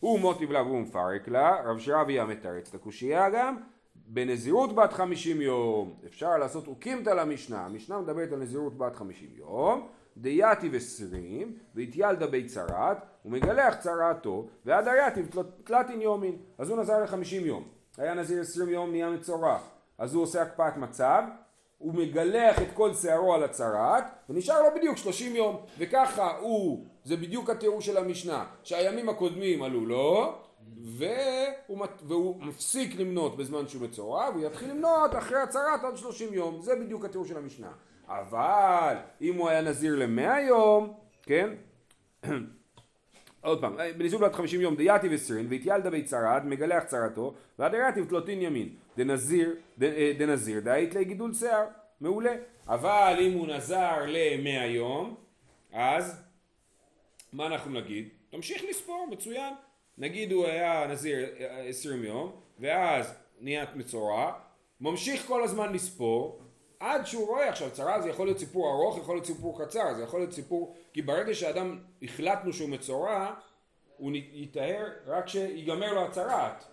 הוא 0.00 0.20
מוטיב 0.20 0.52
לה 0.52 0.62
והוא 0.62 0.80
מפרק 0.80 1.28
לה, 1.28 1.56
רב 1.64 1.78
שרביה 1.78 2.24
מתרץ 2.24 2.68
את 2.68 2.74
הקושייה 2.74 3.30
גם, 3.30 3.56
בנזירות 4.06 4.74
בת 4.74 4.92
חמישים 4.92 5.40
יום, 5.40 5.94
אפשר 6.06 6.38
לעשות 6.38 6.66
אוקימתא 6.66 7.10
למשנה, 7.10 7.66
המשנה 7.66 8.00
מדברת 8.00 8.32
על 8.32 8.38
נזירות 8.38 8.78
בת 8.78 8.96
חמישים 8.96 9.28
יום, 9.36 9.88
דייתיב 10.16 10.74
עשרים 10.74 11.56
והתיילדה 11.74 12.26
בי 12.26 12.44
צרת 12.46 12.96
ומגלח 13.24 13.74
צרתו 13.74 14.48
ועד 14.66 14.88
היתיב 14.88 15.28
תלתין 15.64 16.00
יומין. 16.00 16.36
אז 16.58 16.70
הוא 16.70 16.78
נזר 16.78 17.02
לחמישים 17.02 17.46
יום. 17.46 17.68
היה 17.98 18.14
נזיר 18.14 18.40
עשרים 18.40 18.68
יום 18.68 18.90
נהיה 18.90 19.10
מצורע 19.10 19.58
אז 19.98 20.14
הוא 20.14 20.22
עושה 20.22 20.42
הקפאת 20.42 20.76
מצב 20.76 21.22
הוא 21.78 21.94
מגלח 21.94 22.62
את 22.62 22.68
כל 22.74 22.94
שערו 22.94 23.34
על 23.34 23.44
הצרת 23.44 24.04
ונשאר 24.28 24.62
לו 24.62 24.68
בדיוק 24.76 24.96
שלושים 24.96 25.36
יום. 25.36 25.56
וככה 25.78 26.36
הוא 26.38 26.84
זה 27.04 27.16
בדיוק 27.16 27.50
התיאור 27.50 27.80
של 27.80 27.96
המשנה 27.96 28.46
שהימים 28.62 29.08
הקודמים 29.08 29.62
עלו 29.62 29.86
לו 29.86 30.34
והוא, 30.82 31.86
והוא 32.02 32.42
מפסיק 32.42 32.96
למנות 32.96 33.36
בזמן 33.36 33.68
שהוא 33.68 33.82
מצורע 33.82 34.30
והוא 34.30 34.46
יתחיל 34.46 34.70
למנות 34.70 35.14
אחרי 35.18 35.40
הצרת 35.40 35.84
עד 35.84 35.96
שלושים 35.96 36.34
יום. 36.34 36.60
זה 36.60 36.76
בדיוק 36.76 37.04
התיאור 37.04 37.26
של 37.26 37.36
המשנה 37.36 37.72
אבל 38.20 38.96
אם 39.20 39.34
הוא 39.34 39.48
היה 39.48 39.60
נזיר 39.60 39.96
למאה 39.96 40.40
יום, 40.40 40.94
כן? 41.22 41.48
עוד 43.40 43.60
פעם, 43.60 43.76
בניסוי 43.98 44.18
בת 44.18 44.34
חמישים 44.34 44.60
יום 44.60 44.76
דייתי 44.76 45.08
וסרין 45.10 45.46
והתיילדה 45.50 45.90
בי 45.90 46.02
צרד 46.02 46.42
מגלח 46.44 46.84
צרתו 46.84 47.34
ועד 47.58 47.74
היתיב 47.74 48.08
תלותין 48.08 48.42
ימין. 48.42 48.68
דנזיר, 48.96 49.54
אה, 49.82 50.12
דנזיר 50.18 50.60
דאית 50.60 50.94
לגידול 50.94 51.34
שיער. 51.34 51.66
מעולה. 52.00 52.34
אבל 52.68 53.16
אם 53.20 53.32
הוא 53.32 53.46
נזר 53.46 53.98
למאה 54.06 54.66
יום 54.66 55.14
אז 55.72 56.22
מה 57.32 57.46
אנחנו 57.46 57.80
נגיד? 57.80 58.08
תמשיך 58.30 58.62
לספור 58.70 59.08
מצוין. 59.10 59.54
נגיד 59.98 60.32
הוא 60.32 60.46
היה 60.46 60.86
נזיר 60.86 61.28
עשרים 61.68 62.04
יום 62.04 62.32
ואז 62.58 63.14
נהיית 63.40 63.76
מצורע, 63.76 64.32
ממשיך 64.80 65.26
כל 65.26 65.42
הזמן 65.42 65.72
לספור, 65.72 66.41
עד 66.82 67.06
שהוא 67.06 67.26
רואה 67.26 67.48
עכשיו 67.48 67.70
צרה 67.70 68.00
זה 68.00 68.08
יכול 68.08 68.26
להיות 68.26 68.38
סיפור 68.38 68.70
ארוך, 68.70 68.98
יכול 68.98 69.14
להיות 69.16 69.26
סיפור 69.26 69.64
קצר, 69.64 69.94
זה 69.94 70.02
יכול 70.02 70.20
להיות 70.20 70.32
סיפור, 70.32 70.74
כי 70.92 71.02
ברגע 71.02 71.34
שאדם 71.34 71.78
החלטנו 72.02 72.52
שהוא 72.52 72.68
מצורע, 72.68 73.34
הוא 73.96 74.12
יטהר 74.32 74.88
רק 75.06 75.28
שיגמר 75.28 75.92
לו 75.92 76.04
הצרעת. 76.04 76.64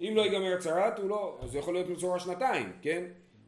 אם 0.00 0.12
לא 0.16 0.22
ייגמר 0.22 0.54
הצרעת 0.54 0.98
הוא 0.98 1.08
לא, 1.08 1.38
אז 1.42 1.54
הוא 1.54 1.60
יכול 1.60 1.74
להיות 1.74 1.88
מצורע 1.88 2.18
שנתיים, 2.18 2.72
כן? 2.82 3.04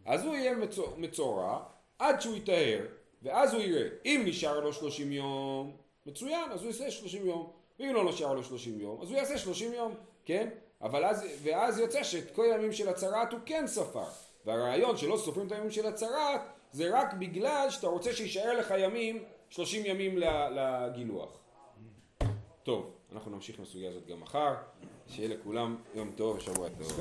אז 0.06 0.24
הוא 0.24 0.34
יהיה 0.34 0.54
מצור, 0.54 0.94
מצורע 0.96 1.58
עד 1.98 2.20
שהוא 2.20 2.36
יטהר, 2.36 2.86
ואז 3.22 3.54
הוא 3.54 3.62
יראה, 3.62 3.88
אם 4.04 4.22
נשאר 4.26 4.60
לו 4.60 4.72
שלושים 4.72 5.12
יום, 5.12 5.76
מצוין, 6.06 6.52
אז 6.52 6.60
הוא 6.60 6.66
יעשה 6.66 6.90
שלושים 6.90 7.26
יום, 7.26 7.50
ואם 7.80 7.94
לא 7.94 8.08
נשאר 8.08 8.34
לו 8.34 8.44
שלושים 8.44 8.80
יום, 8.80 9.02
אז 9.02 9.10
הוא 9.10 9.16
יעשה 9.16 9.38
שלושים 9.38 9.72
יום, 9.72 9.94
כן? 10.24 10.48
אבל 10.82 11.04
אז, 11.04 11.26
ואז 11.42 11.78
יוצא 11.78 12.02
שאת 12.02 12.34
כל 12.34 12.44
הימים 12.52 12.72
של 12.72 12.88
הצרעת 12.88 13.32
הוא 13.32 13.40
כן 13.46 13.66
ספר. 13.66 14.27
והרעיון 14.46 14.96
שלא 14.96 15.16
סופרים 15.16 15.46
את 15.46 15.52
הימים 15.52 15.70
של 15.70 15.86
הצרעת 15.86 16.40
זה 16.72 16.98
רק 16.98 17.14
בגלל 17.14 17.66
שאתה 17.70 17.86
רוצה 17.86 18.12
שיישאר 18.12 18.58
לך 18.58 18.74
ימים, 18.78 19.24
שלושים 19.50 19.86
ימים 19.86 20.18
לגילוח. 20.50 21.38
טוב, 22.62 22.90
אנחנו 23.12 23.30
נמשיך 23.30 23.58
עם 23.58 23.64
הסוגיה 23.64 23.90
הזאת 23.90 24.06
גם 24.06 24.20
מחר, 24.20 24.54
שיהיה 25.06 25.28
לכולם 25.28 25.76
יום 25.94 26.12
טוב 26.16 26.36
ושבוע 26.36 26.68
טוב. 26.78 27.00